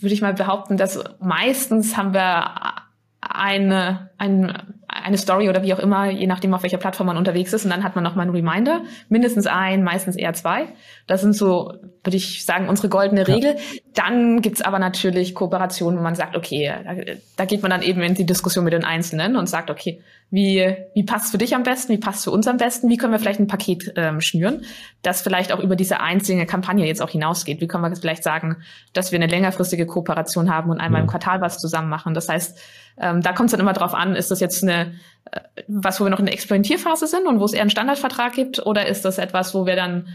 würde 0.00 0.12
ich 0.12 0.22
mal 0.22 0.34
behaupten, 0.34 0.76
dass 0.76 0.98
meistens 1.20 1.96
haben 1.96 2.12
wir 2.12 2.89
eine, 3.20 4.10
ein, 4.18 4.79
eine 5.04 5.18
Story 5.18 5.48
oder 5.48 5.62
wie 5.62 5.74
auch 5.74 5.78
immer, 5.78 6.10
je 6.10 6.26
nachdem, 6.26 6.54
auf 6.54 6.62
welcher 6.62 6.78
Plattform 6.78 7.06
man 7.06 7.16
unterwegs 7.16 7.52
ist. 7.52 7.64
Und 7.64 7.70
dann 7.70 7.84
hat 7.84 7.94
man 7.94 8.04
nochmal 8.04 8.26
einen 8.26 8.34
Reminder, 8.34 8.82
mindestens 9.08 9.46
ein, 9.46 9.82
meistens 9.82 10.16
eher 10.16 10.32
zwei. 10.32 10.68
Das 11.06 11.20
sind 11.20 11.34
so, 11.34 11.74
würde 12.04 12.16
ich 12.16 12.44
sagen, 12.44 12.68
unsere 12.68 12.88
goldene 12.88 13.26
Regel. 13.26 13.54
Ja. 13.56 13.80
Dann 13.94 14.42
gibt's 14.42 14.62
aber 14.62 14.78
natürlich 14.78 15.34
Kooperationen, 15.34 15.98
wo 15.98 16.02
man 16.02 16.14
sagt, 16.14 16.36
okay, 16.36 16.72
da, 16.84 16.94
da, 17.36 17.44
geht 17.44 17.62
man 17.62 17.70
dann 17.70 17.82
eben 17.82 18.00
in 18.02 18.14
die 18.14 18.26
Diskussion 18.26 18.64
mit 18.64 18.72
den 18.72 18.84
Einzelnen 18.84 19.36
und 19.36 19.48
sagt, 19.48 19.70
okay, 19.70 20.00
wie, 20.30 20.76
wie 20.94 21.02
passt 21.02 21.32
für 21.32 21.38
dich 21.38 21.54
am 21.56 21.64
besten, 21.64 21.92
wie 21.92 21.98
passt 21.98 22.24
für 22.24 22.30
uns 22.30 22.46
am 22.46 22.56
besten, 22.56 22.88
wie 22.88 22.96
können 22.96 23.12
wir 23.12 23.18
vielleicht 23.18 23.40
ein 23.40 23.48
Paket 23.48 23.92
ähm, 23.96 24.20
schnüren, 24.20 24.64
das 25.02 25.22
vielleicht 25.22 25.52
auch 25.52 25.58
über 25.58 25.74
diese 25.74 26.00
einzelne 26.00 26.46
Kampagne 26.46 26.86
jetzt 26.86 27.02
auch 27.02 27.10
hinausgeht. 27.10 27.60
Wie 27.60 27.66
können 27.66 27.82
wir 27.82 27.96
vielleicht 27.96 28.22
sagen, 28.22 28.58
dass 28.92 29.10
wir 29.10 29.18
eine 29.18 29.26
längerfristige 29.26 29.86
Kooperation 29.86 30.54
haben 30.54 30.70
und 30.70 30.78
einmal 30.80 31.00
im 31.00 31.08
Quartal 31.08 31.40
was 31.40 31.58
zusammen 31.58 31.88
machen. 31.88 32.14
Das 32.14 32.28
heißt, 32.28 32.58
ähm, 33.00 33.22
da 33.22 33.32
kommt 33.32 33.48
es 33.48 33.52
dann 33.52 33.60
immer 33.60 33.72
drauf 33.72 33.94
an, 33.94 34.14
ist 34.14 34.30
das 34.30 34.40
jetzt 34.40 34.62
eine, 34.62 34.89
äh, 35.30 35.40
was, 35.68 36.00
wo 36.00 36.04
wir 36.04 36.10
noch 36.10 36.18
in 36.18 36.26
der 36.26 36.34
Experimentierphase 36.34 37.06
sind 37.06 37.26
und 37.26 37.40
wo 37.40 37.44
es 37.44 37.52
eher 37.52 37.62
einen 37.62 37.70
Standardvertrag 37.70 38.32
gibt, 38.32 38.64
oder 38.64 38.86
ist 38.86 39.04
das 39.04 39.18
etwas, 39.18 39.54
wo 39.54 39.66
wir 39.66 39.76
dann 39.76 40.08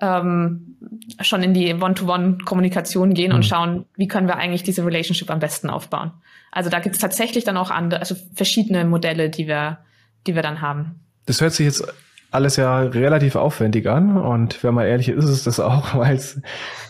ähm, 0.00 0.76
schon 1.20 1.42
in 1.42 1.54
die 1.54 1.72
One-to-One-Kommunikation 1.74 3.14
gehen 3.14 3.30
mhm. 3.30 3.36
und 3.36 3.42
schauen, 3.44 3.86
wie 3.96 4.08
können 4.08 4.26
wir 4.26 4.36
eigentlich 4.36 4.62
diese 4.62 4.84
Relationship 4.84 5.30
am 5.30 5.38
besten 5.38 5.70
aufbauen. 5.70 6.12
Also 6.50 6.70
da 6.70 6.80
gibt 6.80 6.96
es 6.96 7.00
tatsächlich 7.00 7.44
dann 7.44 7.56
auch 7.56 7.70
andere, 7.70 8.00
also 8.00 8.16
verschiedene 8.34 8.84
Modelle, 8.84 9.30
die 9.30 9.46
wir, 9.46 9.78
die 10.26 10.34
wir 10.34 10.42
dann 10.42 10.60
haben. 10.60 11.00
Das 11.26 11.40
hört 11.40 11.52
sich 11.52 11.66
jetzt 11.66 11.86
alles 12.32 12.56
ja 12.56 12.80
relativ 12.80 13.36
aufwendig 13.36 13.88
an 13.88 14.16
und 14.16 14.64
wenn 14.64 14.72
man 14.72 14.86
ehrlich 14.86 15.10
ist, 15.10 15.24
ist 15.24 15.30
es 15.30 15.44
das 15.44 15.60
auch, 15.60 15.94
weil 15.96 16.16
es 16.16 16.40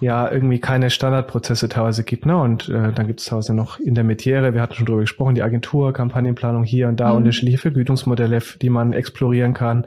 ja 0.00 0.30
irgendwie 0.30 0.60
keine 0.60 0.88
Standardprozesse 0.88 1.68
teilweise 1.68 2.04
gibt. 2.04 2.26
Ne? 2.26 2.36
Und 2.36 2.68
äh, 2.68 2.92
dann 2.92 3.06
gibt 3.08 3.20
es 3.20 3.26
teilweise 3.26 3.52
noch 3.52 3.78
Intermediäre, 3.78 4.54
wir 4.54 4.62
hatten 4.62 4.74
schon 4.74 4.86
drüber 4.86 5.00
gesprochen, 5.00 5.34
die 5.34 5.42
Agentur, 5.42 5.92
Kampagnenplanung 5.92 6.62
hier 6.64 6.88
und 6.88 7.00
da, 7.00 7.10
mhm. 7.10 7.16
unterschiedliche 7.16 7.58
Vergütungsmodelle, 7.58 8.38
die 8.62 8.70
man 8.70 8.92
explorieren 8.92 9.52
kann. 9.52 9.86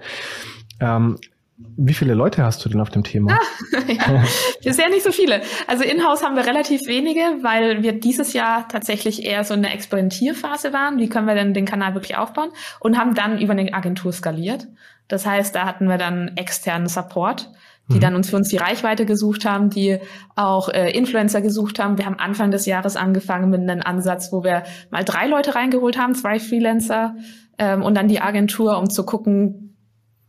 Ähm, 0.82 1.18
wie 1.58 1.94
viele 1.94 2.16
Leute 2.16 2.44
hast 2.44 2.66
du 2.66 2.70
denn 2.70 2.82
auf 2.82 2.90
dem 2.90 3.06
Thema? 3.06 3.32
Ah, 3.32 3.80
ja, 3.88 4.24
bisher 4.62 4.90
nicht 4.90 5.04
so 5.04 5.14
viele. 5.14 5.42
Also 5.68 5.86
in-house 5.86 6.22
haben 6.22 6.36
wir 6.36 6.46
relativ 6.46 6.86
wenige, 6.86 7.22
weil 7.44 7.82
wir 7.82 7.94
dieses 7.94 8.34
Jahr 8.34 8.68
tatsächlich 8.68 9.24
eher 9.24 9.46
so 9.46 9.54
in 9.54 9.62
der 9.62 9.74
Experimentierphase 9.74 10.74
waren. 10.74 11.00
Wie 11.00 11.08
können 11.08 11.28
wir 11.28 11.36
denn 11.36 11.54
den 11.54 11.64
Kanal 11.64 11.94
wirklich 11.94 12.18
aufbauen? 12.18 12.50
Und 12.82 12.98
haben 12.98 13.16
dann 13.16 13.40
über 13.40 13.54
eine 13.54 13.74
Agentur 13.74 14.12
skaliert. 14.12 14.68
Das 15.08 15.26
heißt, 15.26 15.54
da 15.56 15.66
hatten 15.66 15.88
wir 15.88 15.98
dann 15.98 16.32
externen 16.36 16.88
Support, 16.88 17.52
die 17.90 17.96
mhm. 17.96 18.00
dann 18.00 18.16
uns 18.16 18.30
für 18.30 18.36
uns 18.36 18.50
die 18.50 18.58
Reichweite 18.58 19.06
gesucht 19.06 19.46
haben, 19.46 19.70
die 19.70 20.00
auch 20.36 20.70
äh, 20.70 20.92
Influencer 20.92 21.42
gesucht 21.42 21.80
haben. 21.80 21.98
Wir 21.98 22.06
haben 22.06 22.20
Anfang 22.20 22.52
des 22.52 22.66
Jahres 22.66 22.96
angefangen 22.96 23.50
mit 23.50 23.62
einem 23.62 23.82
Ansatz, 23.84 24.32
wo 24.32 24.44
wir 24.44 24.64
mal 24.90 25.04
drei 25.04 25.28
Leute 25.28 25.56
reingeholt 25.56 25.98
haben, 25.98 26.16
zwei 26.16 26.40
Freelancer 26.40 27.16
ähm, 27.58 27.84
und 27.84 27.96
dann 27.96 28.08
die 28.08 28.22
Agentur, 28.22 28.80
um 28.80 28.90
zu 28.90 29.06
gucken, 29.06 29.76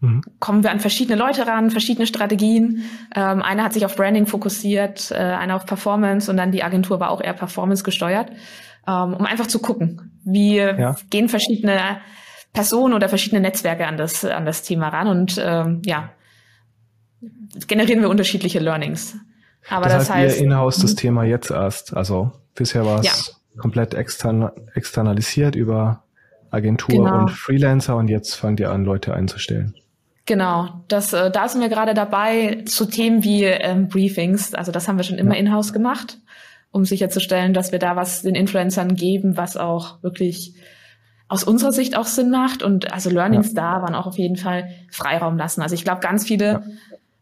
mhm. 0.00 0.20
kommen 0.38 0.62
wir 0.62 0.70
an 0.70 0.80
verschiedene 0.80 1.18
Leute 1.18 1.46
ran, 1.46 1.70
verschiedene 1.70 2.06
Strategien. 2.06 2.82
Ähm, 3.14 3.40
einer 3.42 3.64
hat 3.64 3.72
sich 3.72 3.86
auf 3.86 3.96
Branding 3.96 4.26
fokussiert, 4.26 5.10
äh, 5.10 5.16
einer 5.16 5.56
auf 5.56 5.64
Performance 5.64 6.30
und 6.30 6.36
dann 6.36 6.52
die 6.52 6.62
Agentur 6.62 7.00
war 7.00 7.10
auch 7.10 7.22
eher 7.22 7.32
Performance 7.32 7.84
gesteuert, 7.84 8.30
ähm, 8.86 9.14
um 9.14 9.24
einfach 9.24 9.46
zu 9.46 9.60
gucken, 9.60 10.20
wie 10.24 10.56
ja. 10.56 10.94
gehen 11.08 11.30
verschiedene 11.30 12.00
Personen 12.56 12.94
oder 12.94 13.10
verschiedene 13.10 13.42
Netzwerke 13.42 13.86
an 13.86 13.98
das, 13.98 14.24
an 14.24 14.46
das 14.46 14.62
Thema 14.62 14.88
ran 14.88 15.08
und 15.08 15.38
ähm, 15.38 15.82
ja, 15.84 16.08
generieren 17.66 18.00
wir 18.00 18.08
unterschiedliche 18.08 18.60
Learnings. 18.60 19.14
Aber 19.68 19.84
das, 19.84 20.06
das 20.06 20.10
heißt, 20.10 20.30
heißt 20.30 20.40
ihr 20.40 20.46
in-house 20.46 20.78
das 20.78 20.92
mhm. 20.92 20.96
Thema 20.96 21.24
jetzt 21.24 21.50
erst. 21.50 21.94
Also 21.94 22.32
bisher 22.54 22.86
war 22.86 23.00
es 23.00 23.36
ja. 23.54 23.60
komplett 23.60 23.92
extern, 23.92 24.50
externalisiert 24.74 25.54
über 25.54 26.04
Agentur 26.50 27.04
genau. 27.04 27.20
und 27.20 27.30
Freelancer 27.30 27.94
und 27.96 28.08
jetzt 28.08 28.34
fangt 28.34 28.58
ihr 28.58 28.70
an, 28.70 28.86
Leute 28.86 29.12
einzustellen. 29.12 29.74
Genau, 30.24 30.82
das, 30.88 31.12
äh, 31.12 31.30
da 31.30 31.48
sind 31.48 31.60
wir 31.60 31.68
gerade 31.68 31.92
dabei 31.92 32.62
zu 32.64 32.86
Themen 32.86 33.22
wie 33.22 33.44
ähm, 33.44 33.88
Briefings. 33.88 34.54
Also 34.54 34.72
das 34.72 34.88
haben 34.88 34.96
wir 34.96 35.04
schon 35.04 35.18
immer 35.18 35.34
ja. 35.34 35.40
in-house 35.40 35.74
gemacht, 35.74 36.18
um 36.70 36.86
sicherzustellen, 36.86 37.52
dass 37.52 37.70
wir 37.70 37.78
da 37.78 37.96
was 37.96 38.22
den 38.22 38.34
Influencern 38.34 38.94
geben, 38.94 39.36
was 39.36 39.58
auch 39.58 40.02
wirklich 40.02 40.54
aus 41.28 41.44
unserer 41.44 41.72
Sicht 41.72 41.96
auch 41.96 42.06
Sinn 42.06 42.30
macht. 42.30 42.62
Und 42.62 42.92
also 42.92 43.10
Learnings 43.10 43.48
ja. 43.48 43.54
da 43.54 43.82
waren 43.82 43.94
auch 43.94 44.06
auf 44.06 44.18
jeden 44.18 44.36
Fall 44.36 44.68
Freiraum 44.90 45.36
lassen. 45.36 45.62
Also 45.62 45.74
ich 45.74 45.84
glaube, 45.84 46.00
ganz 46.00 46.24
viele 46.24 46.46
ja. 46.46 46.62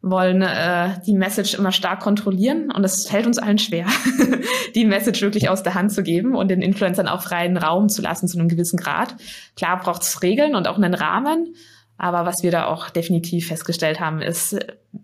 wollen 0.03 0.43
äh, 0.43 1.01
die 1.07 1.15
Message 1.15 1.55
immer 1.55 1.73
stark 1.73 2.01
kontrollieren 2.01 2.71
und 2.71 2.85
es 2.85 3.07
fällt 3.07 3.27
uns 3.27 3.39
allen 3.39 3.59
schwer, 3.59 3.87
die 4.75 4.85
Message 4.85 5.23
wirklich 5.23 5.49
aus 5.49 5.63
der 5.63 5.75
Hand 5.75 5.93
zu 5.93 6.03
geben 6.03 6.35
und 6.35 6.49
den 6.49 6.63
Influencern 6.63 7.09
auch 7.09 7.23
freien 7.23 7.57
Raum 7.57 7.89
zu 7.89 8.03
lassen 8.03 8.29
zu 8.29 8.39
einem 8.39 8.49
gewissen 8.49 8.79
Grad. 8.79 9.17
Klar 9.57 9.81
braucht 9.81 10.03
es 10.03 10.23
Regeln 10.23 10.55
und 10.55 10.69
auch 10.69 10.77
einen 10.77 10.95
Rahmen. 10.95 11.55
Aber 11.97 12.27
was 12.27 12.43
wir 12.43 12.51
da 12.51 12.67
auch 12.67 12.91
definitiv 12.91 13.47
festgestellt 13.47 14.01
haben, 14.01 14.21
ist, 14.21 14.59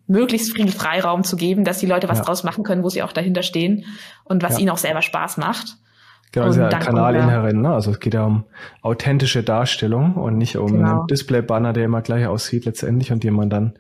möglichst 0.09 0.57
viel 0.57 0.73
Freiraum 0.73 1.23
zu 1.23 1.37
geben, 1.37 1.65
dass 1.65 1.79
die 1.79 1.87
Leute 1.87 2.09
was 2.09 2.19
ja. 2.19 2.25
draus 2.25 2.43
machen 2.43 2.65
können, 2.65 2.83
wo 2.83 2.89
sie 2.89 3.05
auch 3.05 3.13
dahinter 3.13 3.45
stehen 3.45 3.85
und 4.25 4.43
was 4.43 4.59
ihnen 4.59 4.71
auch 4.71 4.77
selber 4.77 5.01
Spaß 5.01 5.37
macht. 5.37 5.77
Genau, 6.33 6.47
das 6.47 6.57
ist 6.57 6.63
ja 6.63 6.79
kanalinhärent, 6.79 7.61
ne? 7.61 7.73
Also 7.73 7.91
es 7.91 7.99
geht 7.99 8.15
ja 8.15 8.25
um 8.25 8.45
authentische 8.83 9.43
Darstellung 9.43 10.15
und 10.15 10.39
nicht 10.39 10.57
um 10.57 10.73
genau. 10.73 11.01
einen 11.01 11.07
Display-Banner, 11.09 11.73
der 11.73 11.87
immer 11.87 12.03
gleich 12.03 12.27
aussieht 12.27 12.67
letztendlich 12.67 13.11
und 13.11 13.25
den 13.25 13.35
man 13.35 13.51
dann 13.51 13.75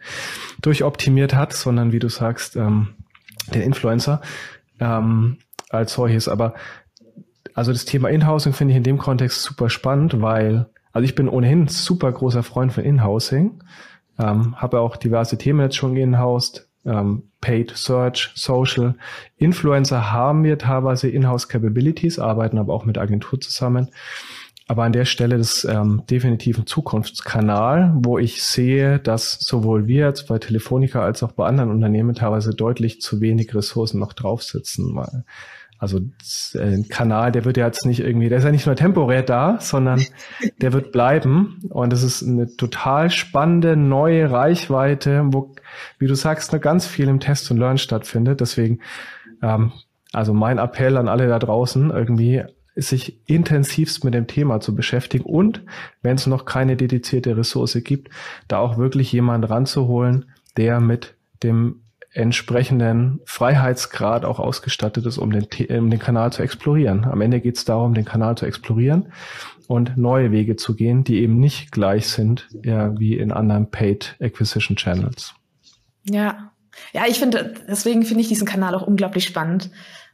durchoptimiert 0.61 1.35
hat, 1.35 1.53
sondern 1.53 1.93
wie 1.93 2.01
du 2.01 2.09
sagst, 2.09 2.57
ähm, 2.57 2.89
der 3.55 3.63
Influencer 3.63 4.21
ähm, 4.81 5.39
als 5.71 5.93
solches. 5.93 6.29
Aber 6.29 6.55
also 7.55 7.73
das 7.73 7.85
Thema 7.85 8.09
Inhousing 8.09 8.53
finde 8.53 8.73
ich 8.73 8.79
in 8.79 8.85
dem 8.85 8.99
Kontext 8.99 9.43
super 9.43 9.71
spannend, 9.71 10.21
weil, 10.21 10.67
also 10.93 11.05
ich 11.05 11.15
bin 11.15 11.29
ohnehin 11.29 11.69
super 11.69 12.11
großer 12.11 12.43
Freund 12.43 12.73
von 12.73 12.83
Inhousing, 12.83 13.63
ähm, 14.19 14.57
habe 14.57 14.81
auch 14.81 14.97
diverse 14.97 15.39
Themen 15.39 15.61
jetzt 15.61 15.77
schon 15.77 15.95
gehoused, 15.95 16.69
ähm, 16.85 17.25
Paid 17.41 17.73
Search, 17.77 18.31
Social. 18.35 18.95
Influencer 19.37 20.13
haben 20.13 20.45
wir 20.45 20.59
teilweise 20.59 21.09
Inhouse 21.09 21.49
Capabilities, 21.49 22.19
arbeiten 22.19 22.59
aber 22.59 22.75
auch 22.75 22.85
mit 22.85 22.99
Agentur 22.99 23.41
zusammen. 23.41 23.89
Aber 24.71 24.85
an 24.85 24.93
der 24.93 25.05
Stelle 25.05 25.35
ist 25.35 25.65
ähm, 25.65 26.03
definitiv 26.09 26.57
ein 26.57 26.67
Zukunftskanal, 26.67 27.93
wo 27.97 28.19
ich 28.19 28.45
sehe, 28.45 29.01
dass 29.01 29.33
sowohl 29.41 29.89
wir 29.89 30.07
jetzt 30.07 30.29
bei 30.29 30.39
Telefonica 30.39 31.03
als 31.03 31.25
auch 31.25 31.33
bei 31.33 31.45
anderen 31.45 31.71
Unternehmen 31.73 32.15
teilweise 32.15 32.55
deutlich 32.55 33.01
zu 33.01 33.21
wenig 33.21 33.53
Ressourcen 33.53 33.99
noch 33.99 34.13
draufsitzen. 34.13 34.95
Weil 34.95 35.25
also 35.81 35.99
äh, 36.55 36.59
ein 36.59 36.89
Kanal, 36.89 37.33
der 37.33 37.47
wird 37.47 37.57
ja 37.57 37.67
jetzt 37.67 37.87
nicht 37.87 38.01
irgendwie, 38.01 38.29
der 38.29 38.39
ist 38.39 38.45
ja 38.45 38.53
nicht 38.53 38.67
nur 38.67 38.77
temporär 38.77 39.23
da, 39.23 39.59
sondern 39.61 40.05
der 40.61 40.75
wird 40.75 40.93
bleiben. 40.93 41.63
Und 41.71 41.93
es 41.95 42.03
ist 42.03 42.23
eine 42.23 42.55
total 42.55 43.11
spannende 43.11 43.77
neue 43.77 44.31
Reichweite, 44.31 45.23
wo, 45.25 45.55
wie 45.99 46.07
du 46.07 46.15
sagst, 46.15 46.53
nur 46.53 46.61
ganz 46.61 46.87
viel 46.87 47.09
im 47.09 47.19
Test 47.19 47.51
und 47.51 47.57
Learn 47.57 47.79
stattfindet. 47.79 48.43
Deswegen, 48.43 48.81
ähm, 49.43 49.73
also 50.13 50.35
mein 50.35 50.59
Appell 50.59 50.99
an 50.99 51.09
alle 51.09 51.29
da 51.29 51.39
draußen, 51.39 51.91
irgendwie 51.91 52.45
sich 52.77 53.19
intensivst 53.27 54.05
mit 54.05 54.13
dem 54.13 54.27
Thema 54.27 54.61
zu 54.61 54.75
beschäftigen 54.75 55.25
und 55.25 55.63
wenn 56.03 56.17
es 56.17 56.27
noch 56.27 56.45
keine 56.45 56.77
dedizierte 56.77 57.37
Ressource 57.37 57.79
gibt, 57.83 58.11
da 58.49 58.59
auch 58.59 58.79
wirklich 58.79 59.13
jemanden 59.13 59.47
ranzuholen, 59.47 60.27
der 60.57 60.81
mit 60.81 61.15
dem 61.43 61.81
entsprechenden 62.13 63.21
Freiheitsgrad 63.25 64.25
auch 64.25 64.41
ausgestattet 64.41 65.07
ist, 65.07 65.19
um 65.19 65.31
den, 65.31 65.47
um 65.79 65.91
den 65.91 65.99
Kanal 65.99 66.33
zu 66.33 66.43
explorieren. 66.43 67.05
Am 67.05 67.21
Ende 67.21 67.41
geht 67.41 67.57
es 67.57 67.65
darum, 67.65 67.95
den 67.95 68.05
Kanal 68.05 68.37
zu 68.37 68.47
explorieren 68.47 69.13
und 69.69 69.97
neue 69.97 70.33
Wege 70.33 70.57
zu 70.57 70.75
gehen, 70.75 71.05
die 71.05 71.21
eben 71.23 71.39
nicht 71.39 71.71
gleich 71.71 72.09
sind 72.09 72.49
ja, 72.65 72.99
wie 72.99 73.17
in 73.17 73.31
anderen 73.31 73.71
Paid 73.71 74.17
Acquisition 74.21 74.77
Channels. 74.77 75.35
Ja, 76.05 76.51
ja, 76.93 77.05
ich 77.07 77.19
finde, 77.19 77.55
deswegen 77.69 78.05
finde 78.05 78.23
ich 78.23 78.29
diesen 78.29 78.47
Kanal 78.47 78.75
auch 78.75 78.87
unglaublich 78.87 79.25
spannend, 79.25 79.71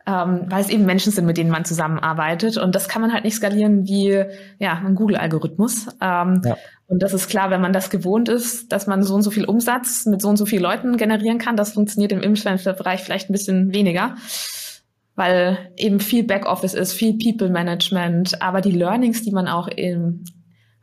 ähm, 0.07 0.47
weil 0.49 0.61
es 0.61 0.69
eben 0.69 0.87
Menschen 0.87 1.13
sind, 1.13 1.27
mit 1.27 1.37
denen 1.37 1.51
man 1.51 1.65
zusammenarbeitet. 1.65 2.57
Und 2.57 2.75
das 2.75 2.89
kann 2.89 3.03
man 3.03 3.13
halt 3.13 3.25
nicht 3.25 3.35
skalieren 3.35 3.87
wie 3.87 4.25
ja, 4.59 4.81
ein 4.85 4.95
Google-Algorithmus. 4.95 5.89
Ähm, 6.01 6.43
ja. 6.45 6.57
Und 6.87 7.03
das 7.03 7.13
ist 7.13 7.29
klar, 7.29 7.51
wenn 7.51 7.61
man 7.61 7.73
das 7.73 7.91
gewohnt 7.91 8.29
ist, 8.29 8.71
dass 8.71 8.87
man 8.87 9.03
so 9.03 9.15
und 9.15 9.23
so 9.23 9.33
viel 9.33 9.45
Umsatz 9.45 10.07
mit 10.07 10.23
so 10.23 10.29
und 10.29 10.37
so 10.37 10.47
vielen 10.47 10.63
Leuten 10.63 10.97
generieren 10.97 11.39
kann, 11.39 11.57
das 11.57 11.73
funktioniert 11.73 12.13
im 12.13 12.23
Influencer-Bereich 12.23 13.03
vielleicht 13.03 13.29
ein 13.29 13.33
bisschen 13.33 13.75
weniger, 13.75 14.15
weil 15.17 15.59
eben 15.77 15.99
viel 15.99 16.23
Backoffice 16.23 16.75
ist, 16.75 16.93
viel 16.93 17.19
People-Management, 17.19 18.41
aber 18.41 18.61
die 18.61 18.71
Learnings, 18.71 19.23
die 19.23 19.33
man 19.33 19.49
auch 19.49 19.67
im, 19.67 20.23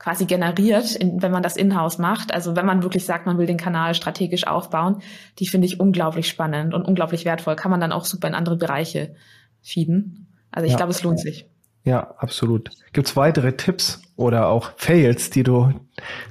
quasi 0.04 0.26
generiert, 0.26 0.96
in, 0.96 1.22
wenn 1.22 1.32
man 1.32 1.44
das 1.44 1.56
in-house 1.56 1.98
macht, 1.98 2.34
also 2.34 2.58
wenn 2.58 2.66
man 2.66 2.84
wirklich 2.84 3.06
sagt, 3.06 3.26
man 3.26 3.38
will 3.38 3.46
den 3.46 3.56
Kanal 3.56 3.96
strategisch 3.96 4.46
aufbauen, 4.46 4.98
die 5.39 5.48
finde 5.48 5.66
ich 5.66 5.80
unglaublich 5.80 6.28
spannend 6.28 6.74
und 6.74 6.84
unglaublich 6.84 7.24
wertvoll, 7.24 7.56
kann 7.56 7.72
man 7.72 7.80
dann 7.80 7.94
auch 7.94 8.04
super 8.04 8.28
in 8.28 8.36
andere 8.36 8.58
Bereiche 8.58 9.16
feeden. 9.62 10.28
Also 10.52 10.66
ich 10.66 10.72
ja. 10.72 10.78
glaube, 10.78 10.92
es 10.92 11.04
lohnt 11.04 11.22
sich. 11.22 11.48
Ja, 11.86 12.16
absolut. 12.18 12.70
Gibt 12.92 13.08
es 13.08 13.16
weitere 13.16 13.54
Tipps 13.54 14.02
oder 14.18 14.50
auch 14.50 14.72
Fails, 14.76 15.30
die 15.30 15.44
du 15.44 15.74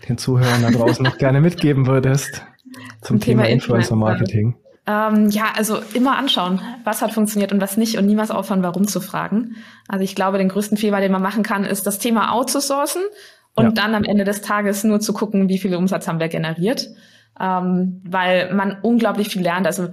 den 0.06 0.18
Zuhörern 0.18 0.60
da 0.60 0.70
draußen 0.70 1.02
noch 1.02 1.16
gerne 1.16 1.40
mitgeben 1.40 1.86
würdest 1.86 2.44
zum 3.00 3.20
Thema, 3.20 3.44
Thema 3.44 3.54
Influencer 3.54 3.96
Marketing? 3.96 4.54
Ähm, 4.86 5.30
ja, 5.30 5.44
also 5.56 5.78
immer 5.94 6.18
anschauen, 6.18 6.60
was 6.84 7.00
hat 7.00 7.12
funktioniert 7.12 7.52
und 7.52 7.60
was 7.62 7.78
nicht 7.78 7.96
und 7.96 8.04
niemals 8.04 8.30
aufhören, 8.30 8.62
warum 8.62 8.86
zu 8.86 9.00
fragen. 9.00 9.56
Also 9.88 10.04
ich 10.04 10.14
glaube, 10.14 10.36
den 10.36 10.50
größten 10.50 10.76
Fehler, 10.76 11.00
den 11.00 11.12
man 11.12 11.22
machen 11.22 11.42
kann, 11.42 11.64
ist 11.64 11.86
das 11.86 11.98
Thema 11.98 12.32
outzusourcen 12.32 13.02
und 13.54 13.64
ja. 13.64 13.70
dann 13.72 13.94
am 13.94 14.04
Ende 14.04 14.24
des 14.24 14.40
Tages 14.40 14.84
nur 14.84 15.00
zu 15.00 15.12
gucken, 15.12 15.48
wie 15.48 15.58
viel 15.58 15.74
Umsatz 15.74 16.08
haben 16.08 16.20
wir 16.20 16.28
generiert. 16.28 16.88
Ähm, 17.40 18.02
weil 18.04 18.52
man 18.52 18.78
unglaublich 18.82 19.28
viel 19.28 19.42
lernt. 19.42 19.66
Also 19.66 19.88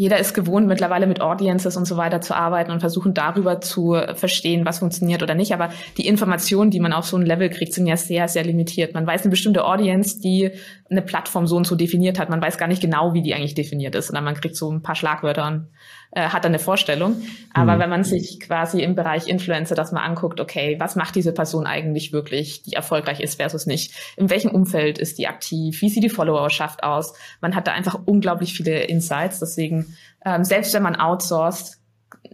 jeder 0.00 0.18
ist 0.18 0.32
gewohnt, 0.32 0.66
mittlerweile 0.66 1.06
mit 1.06 1.20
Audiences 1.20 1.76
und 1.76 1.84
so 1.84 1.98
weiter 1.98 2.22
zu 2.22 2.34
arbeiten 2.34 2.70
und 2.70 2.80
versuchen 2.80 3.12
darüber 3.12 3.60
zu 3.60 4.00
verstehen, 4.14 4.64
was 4.64 4.78
funktioniert 4.78 5.22
oder 5.22 5.34
nicht. 5.34 5.52
Aber 5.52 5.68
die 5.98 6.06
Informationen, 6.06 6.70
die 6.70 6.80
man 6.80 6.94
auf 6.94 7.04
so 7.04 7.18
ein 7.18 7.26
Level 7.26 7.50
kriegt, 7.50 7.74
sind 7.74 7.86
ja 7.86 7.98
sehr, 7.98 8.26
sehr 8.26 8.42
limitiert. 8.42 8.94
Man 8.94 9.06
weiß 9.06 9.24
eine 9.24 9.30
bestimmte 9.30 9.62
Audience, 9.62 10.18
die 10.18 10.52
eine 10.88 11.02
Plattform 11.02 11.46
so 11.46 11.58
und 11.58 11.66
so 11.66 11.76
definiert 11.76 12.18
hat. 12.18 12.30
Man 12.30 12.40
weiß 12.40 12.56
gar 12.56 12.66
nicht 12.66 12.80
genau, 12.80 13.12
wie 13.12 13.20
die 13.20 13.34
eigentlich 13.34 13.54
definiert 13.54 13.94
ist, 13.94 14.06
sondern 14.06 14.24
man 14.24 14.36
kriegt 14.36 14.56
so 14.56 14.72
ein 14.72 14.80
paar 14.80 14.94
Schlagwörter 14.94 15.46
und 15.46 15.68
äh, 16.12 16.28
hat 16.28 16.44
dann 16.44 16.50
eine 16.50 16.58
Vorstellung. 16.58 17.22
Aber 17.54 17.76
mhm. 17.76 17.80
wenn 17.80 17.90
man 17.90 18.04
sich 18.04 18.40
quasi 18.40 18.82
im 18.82 18.94
Bereich 18.94 19.28
Influencer 19.28 19.74
das 19.74 19.92
mal 19.92 20.04
anguckt, 20.04 20.40
okay, 20.40 20.76
was 20.78 20.96
macht 20.96 21.14
diese 21.14 21.32
Person 21.32 21.66
eigentlich 21.66 22.12
wirklich, 22.12 22.62
die 22.62 22.72
erfolgreich 22.72 23.20
ist 23.20 23.36
versus 23.36 23.66
nicht? 23.66 23.94
In 24.16 24.30
welchem 24.30 24.50
Umfeld 24.50 24.98
ist 24.98 25.18
die 25.18 25.28
aktiv? 25.28 25.80
Wie 25.80 25.88
sieht 25.88 26.02
die 26.02 26.08
Followerschaft 26.10 26.82
aus? 26.82 27.14
Man 27.40 27.54
hat 27.54 27.66
da 27.66 27.72
einfach 27.72 27.98
unglaublich 28.06 28.54
viele 28.54 28.82
Insights. 28.82 29.38
Deswegen, 29.38 29.96
ähm, 30.24 30.44
selbst 30.44 30.74
wenn 30.74 30.82
man 30.82 30.96
outsourced, 30.96 31.78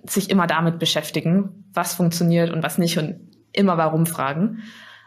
sich 0.04 0.30
immer 0.30 0.46
damit 0.46 0.78
beschäftigen, 0.78 1.64
was 1.72 1.94
funktioniert 1.94 2.50
und 2.50 2.62
was 2.62 2.78
nicht 2.78 2.98
und 2.98 3.16
immer 3.52 3.76
warum 3.76 4.06
fragen. 4.06 4.62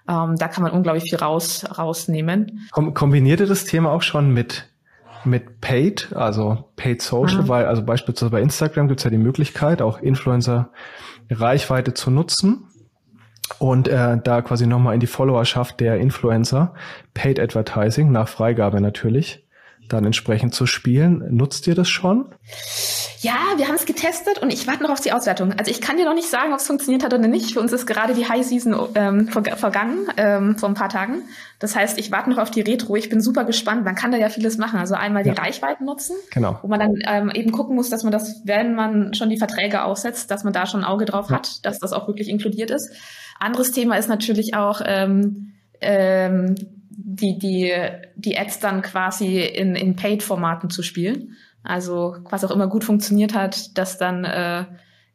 Ähm, 0.08 0.36
da 0.38 0.48
kann 0.48 0.64
man 0.64 0.72
unglaublich 0.72 1.10
viel 1.10 1.20
raus, 1.20 1.66
rausnehmen. 1.78 2.68
Kombiniert 2.72 3.40
ihr 3.40 3.48
das 3.48 3.66
Thema 3.66 3.92
auch 3.92 4.02
schon 4.02 4.32
mit 4.32 4.69
mit 5.26 5.62
Paid, 5.62 6.14
also 6.16 6.66
Paid 6.76 7.02
Social, 7.02 7.44
mhm. 7.44 7.48
weil 7.48 7.66
also 7.66 7.84
beispielsweise 7.84 8.32
bei 8.32 8.42
Instagram 8.42 8.88
gibt 8.88 9.00
es 9.00 9.04
ja 9.04 9.10
die 9.10 9.18
Möglichkeit, 9.18 9.82
auch 9.82 10.00
Influencer 10.00 10.72
Reichweite 11.30 11.94
zu 11.94 12.12
nutzen 12.12 12.68
und 13.58 13.88
äh, 13.88 14.18
da 14.24 14.42
quasi 14.42 14.68
nochmal 14.68 14.94
in 14.94 15.00
die 15.00 15.08
Followerschaft 15.08 15.80
der 15.80 15.98
Influencer 15.98 16.74
Paid 17.14 17.40
Advertising 17.40 18.12
nach 18.12 18.28
Freigabe 18.28 18.82
natürlich 18.82 19.46
dann 19.94 20.06
entsprechend 20.06 20.54
zu 20.56 20.66
spielen. 20.66 21.24
Nutzt 21.30 21.68
ihr 21.68 21.76
das 21.76 21.90
schon? 21.90 22.26
Ja, 23.22 23.36
wir 23.58 23.68
haben 23.68 23.76
es 23.76 23.86
getestet 23.86 24.40
und 24.40 24.54
ich 24.54 24.66
warte 24.66 24.84
noch 24.84 24.92
auf 24.92 25.02
die 25.02 25.12
Auswertung. 25.12 25.52
Also 25.58 25.70
ich 25.70 25.82
kann 25.82 25.98
dir 25.98 26.06
noch 26.06 26.14
nicht 26.14 26.30
sagen, 26.30 26.54
ob 26.54 26.60
es 26.60 26.68
funktioniert 26.68 27.04
hat 27.04 27.14
oder 27.14 27.28
nicht. 27.28 27.52
Für 27.52 27.60
uns 27.60 27.74
ist 27.74 27.86
gerade 27.86 28.14
die 28.14 28.30
High 28.30 28.46
Season 28.46 28.74
ähm, 28.96 29.28
vergangen, 29.28 30.08
ähm, 30.16 30.58
vor 30.58 30.70
ein 30.70 30.76
paar 30.76 30.88
Tagen. 30.88 31.24
Das 31.60 31.76
heißt, 31.76 32.00
ich 32.00 32.12
warte 32.12 32.30
noch 32.30 32.38
auf 32.38 32.50
die 32.50 32.62
Retro. 32.62 32.96
Ich 32.96 33.10
bin 33.10 33.20
super 33.20 33.44
gespannt. 33.44 33.84
Man 33.84 33.96
kann 33.96 34.12
da 34.12 34.18
ja 34.18 34.30
vieles 34.30 34.58
machen. 34.58 34.80
Also 34.80 34.96
einmal 34.96 35.24
die 35.24 35.30
ja. 35.30 35.36
Reichweiten 35.36 35.86
nutzen, 35.86 36.16
genau. 36.32 36.60
wo 36.62 36.68
man 36.70 36.80
dann 36.80 36.94
ähm, 37.06 37.30
eben 37.32 37.52
gucken 37.52 37.76
muss, 37.76 37.90
dass 37.90 38.04
man 38.04 38.14
das, 38.14 38.42
wenn 38.46 38.74
man 38.74 39.14
schon 39.14 39.30
die 39.30 39.38
Verträge 39.38 39.84
aussetzt, 39.84 40.32
dass 40.32 40.46
man 40.46 40.54
da 40.54 40.66
schon 40.66 40.82
ein 40.82 40.86
Auge 40.86 41.04
drauf 41.04 41.30
ja. 41.30 41.36
hat, 41.36 41.66
dass 41.66 41.80
das 41.80 41.92
auch 41.92 42.08
wirklich 42.08 42.30
inkludiert 42.30 42.72
ist. 42.72 42.90
Anderes 43.38 43.72
Thema 43.72 43.98
ist 43.98 44.08
natürlich 44.08 44.54
auch 44.54 44.82
ähm, 44.86 45.54
ähm, 45.82 46.56
die, 47.02 47.38
die, 47.40 47.74
die 48.16 48.38
Ads 48.38 48.60
dann 48.60 48.82
quasi 48.82 49.42
in, 49.42 49.76
in 49.76 49.96
Paid-Formaten 49.96 50.70
zu 50.70 50.84
spielen. 50.84 51.38
Also 51.64 52.18
was 52.30 52.44
auch 52.44 52.52
immer 52.52 52.68
gut 52.68 52.84
funktioniert 52.84 53.34
hat, 53.34 53.78
das 53.78 53.98
dann 53.98 54.26
äh, 54.26 54.66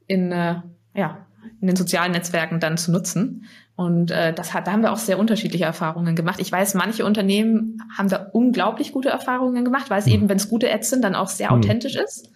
in, 0.07 0.33
äh, 0.33 0.57
ja, 0.95 1.27
in 1.61 1.67
den 1.67 1.77
sozialen 1.77 2.13
Netzwerken 2.13 2.61
dann 2.61 2.79
zu 2.79 2.91
nutzen. 2.91 3.45
Und 3.77 4.11
äh, 4.11 4.33
das 4.33 4.55
hat, 4.55 4.67
da 4.67 4.73
haben 4.73 4.83
wir 4.83 4.93
auch 4.93 4.99
sehr 4.99 5.19
unterschiedliche 5.19 5.65
Erfahrungen 5.65 6.17
gemacht. 6.17 6.41
Ich 6.41 6.51
weiß, 6.51 6.75
manche 6.75 7.05
Unternehmen 7.05 7.83
haben 7.97 8.09
da 8.09 8.31
unglaublich 8.33 8.93
gute 8.93 9.09
Erfahrungen 9.09 9.65
gemacht, 9.65 9.91
weil 9.91 9.99
es 9.99 10.07
mhm. 10.07 10.13
eben, 10.13 10.29
wenn 10.29 10.37
es 10.37 10.49
gute 10.49 10.73
Ads 10.73 10.91
sind, 10.91 11.05
dann 11.05 11.15
auch 11.15 11.29
sehr 11.29 11.51
mhm. 11.51 11.59
authentisch 11.59 11.97
ist. 11.97 12.31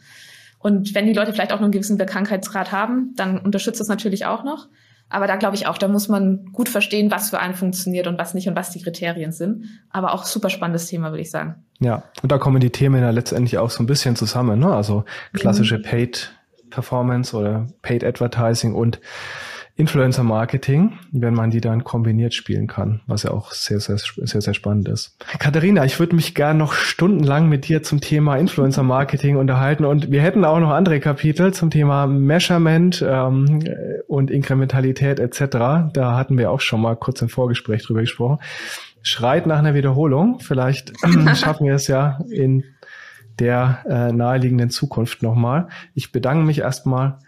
Und 0.59 0.95
wenn 0.95 1.07
die 1.07 1.13
Leute 1.13 1.33
vielleicht 1.33 1.53
auch 1.53 1.59
noch 1.59 1.65
einen 1.65 1.73
gewissen 1.73 1.99
Bekanntheitsgrad 1.99 2.73
haben, 2.73 3.15
dann 3.15 3.39
unterstützt 3.39 3.81
das 3.81 3.89
natürlich 3.89 4.27
auch 4.27 4.43
noch. 4.43 4.69
Aber 5.11 5.27
da 5.27 5.37
glaube 5.37 5.57
ich 5.57 5.67
auch, 5.67 5.79
da 5.79 5.89
muss 5.89 6.09
man 6.09 6.47
gut 6.53 6.69
verstehen, 6.69 7.11
was 7.11 7.31
für 7.31 7.39
einen 7.39 7.55
funktioniert 7.55 8.07
und 8.07 8.19
was 8.19 8.35
nicht 8.35 8.49
und 8.49 8.57
was 8.57 8.71
die 8.71 8.83
Kriterien 8.83 9.33
sind. 9.33 9.65
Aber 9.91 10.13
auch 10.13 10.25
super 10.25 10.51
spannendes 10.51 10.87
Thema, 10.87 11.11
würde 11.11 11.23
ich 11.23 11.31
sagen. 11.31 11.65
Ja, 11.81 12.03
und 12.23 12.31
da 12.31 12.39
kommen 12.39 12.61
die 12.61 12.71
Themen 12.71 13.01
ja 13.01 13.11
letztendlich 13.11 13.59
auch 13.59 13.71
so 13.71 13.83
ein 13.83 13.87
bisschen 13.87 14.17
zusammen, 14.17 14.59
ne? 14.59 14.75
Also 14.75 15.05
klassische 15.33 15.79
mhm. 15.79 15.83
Paid 15.83 16.33
Performance 16.71 17.35
oder 17.37 17.67
Paid 17.83 18.05
Advertising 18.05 18.75
und 18.75 19.01
Influencer 19.79 20.25
Marketing, 20.25 20.99
wenn 21.13 21.35
man 21.35 21.51
die 21.51 21.61
dann 21.61 21.85
kombiniert 21.85 22.35
spielen 22.35 22.67
kann, 22.67 23.01
was 23.07 23.23
ja 23.23 23.31
auch 23.31 23.53
sehr, 23.53 23.79
sehr, 23.79 23.97
sehr, 23.97 24.41
sehr 24.41 24.53
spannend 24.53 24.89
ist. 24.89 25.17
Katharina, 25.39 25.85
ich 25.85 26.01
würde 26.01 26.17
mich 26.17 26.35
gern 26.35 26.59
noch 26.59 26.73
stundenlang 26.73 27.49
mit 27.49 27.69
dir 27.69 27.85
zum 27.85 28.01
Thema 28.01 28.37
Influencer 28.39 28.83
Marketing 28.83 29.37
unterhalten 29.37 29.85
und 29.85 30.11
wir 30.11 30.21
hätten 30.21 30.45
auch 30.45 30.59
noch 30.59 30.71
andere 30.71 30.99
Kapitel 30.99 31.55
zum 31.55 31.71
Thema 31.71 32.09
Measurement 32.09 33.07
ähm, 33.09 33.63
und 34.09 34.33
Inkrementalität 34.33 35.21
etc. 35.21 35.93
Da 35.93 36.17
hatten 36.17 36.37
wir 36.37 36.51
auch 36.51 36.61
schon 36.61 36.81
mal 36.81 36.97
kurz 36.97 37.23
im 37.23 37.29
Vorgespräch 37.29 37.85
drüber 37.85 38.01
gesprochen. 38.01 38.39
Schreit 39.03 39.47
nach 39.47 39.61
einer 39.61 39.75
Wiederholung. 39.75 40.41
Vielleicht 40.41 40.93
schaffen 41.37 41.69
wir 41.69 41.75
es 41.75 41.87
ja 41.87 42.19
in 42.33 42.65
der 43.39 43.85
äh, 43.89 44.13
naheliegenden 44.13 44.71
Zukunft 44.71 45.23
nochmal. 45.23 45.69
Ich 45.95 46.11
bedanke 46.11 46.45
mich 46.45 46.59
erstmal 46.59 47.21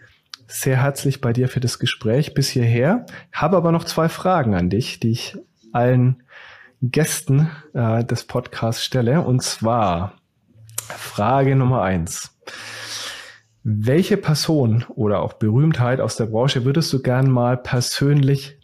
sehr 0.51 0.81
herzlich 0.81 1.21
bei 1.21 1.33
dir 1.33 1.47
für 1.47 1.59
das 1.59 1.79
Gespräch 1.79 2.33
bis 2.33 2.49
hierher. 2.49 3.05
Habe 3.31 3.57
aber 3.57 3.71
noch 3.71 3.85
zwei 3.85 4.09
Fragen 4.09 4.53
an 4.53 4.69
dich, 4.69 4.99
die 4.99 5.11
ich 5.11 5.37
allen 5.71 6.23
Gästen 6.81 7.49
äh, 7.73 8.03
des 8.03 8.25
Podcasts 8.25 8.83
stelle. 8.83 9.21
Und 9.21 9.41
zwar 9.41 10.13
Frage 10.75 11.55
Nummer 11.55 11.81
eins. 11.81 12.37
Welche 13.63 14.17
Person 14.17 14.85
oder 14.89 15.21
auch 15.21 15.33
Berühmtheit 15.33 16.01
aus 16.01 16.15
der 16.15 16.25
Branche 16.25 16.65
würdest 16.65 16.91
du 16.93 17.01
gern 17.01 17.29
mal 17.29 17.57
persönlich 17.57 18.57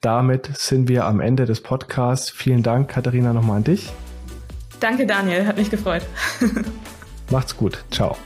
damit 0.00 0.56
sind 0.56 0.88
wir 0.88 1.04
am 1.04 1.20
Ende 1.20 1.46
des 1.46 1.62
Podcasts. 1.62 2.30
Vielen 2.30 2.62
Dank, 2.62 2.88
Katharina, 2.88 3.32
nochmal 3.32 3.58
an 3.58 3.64
dich. 3.64 3.92
Danke, 4.80 5.06
Daniel. 5.06 5.46
Hat 5.46 5.56
mich 5.58 5.70
gefreut. 5.70 6.02
Macht's 7.30 7.56
gut. 7.56 7.84
Ciao. 7.90 8.16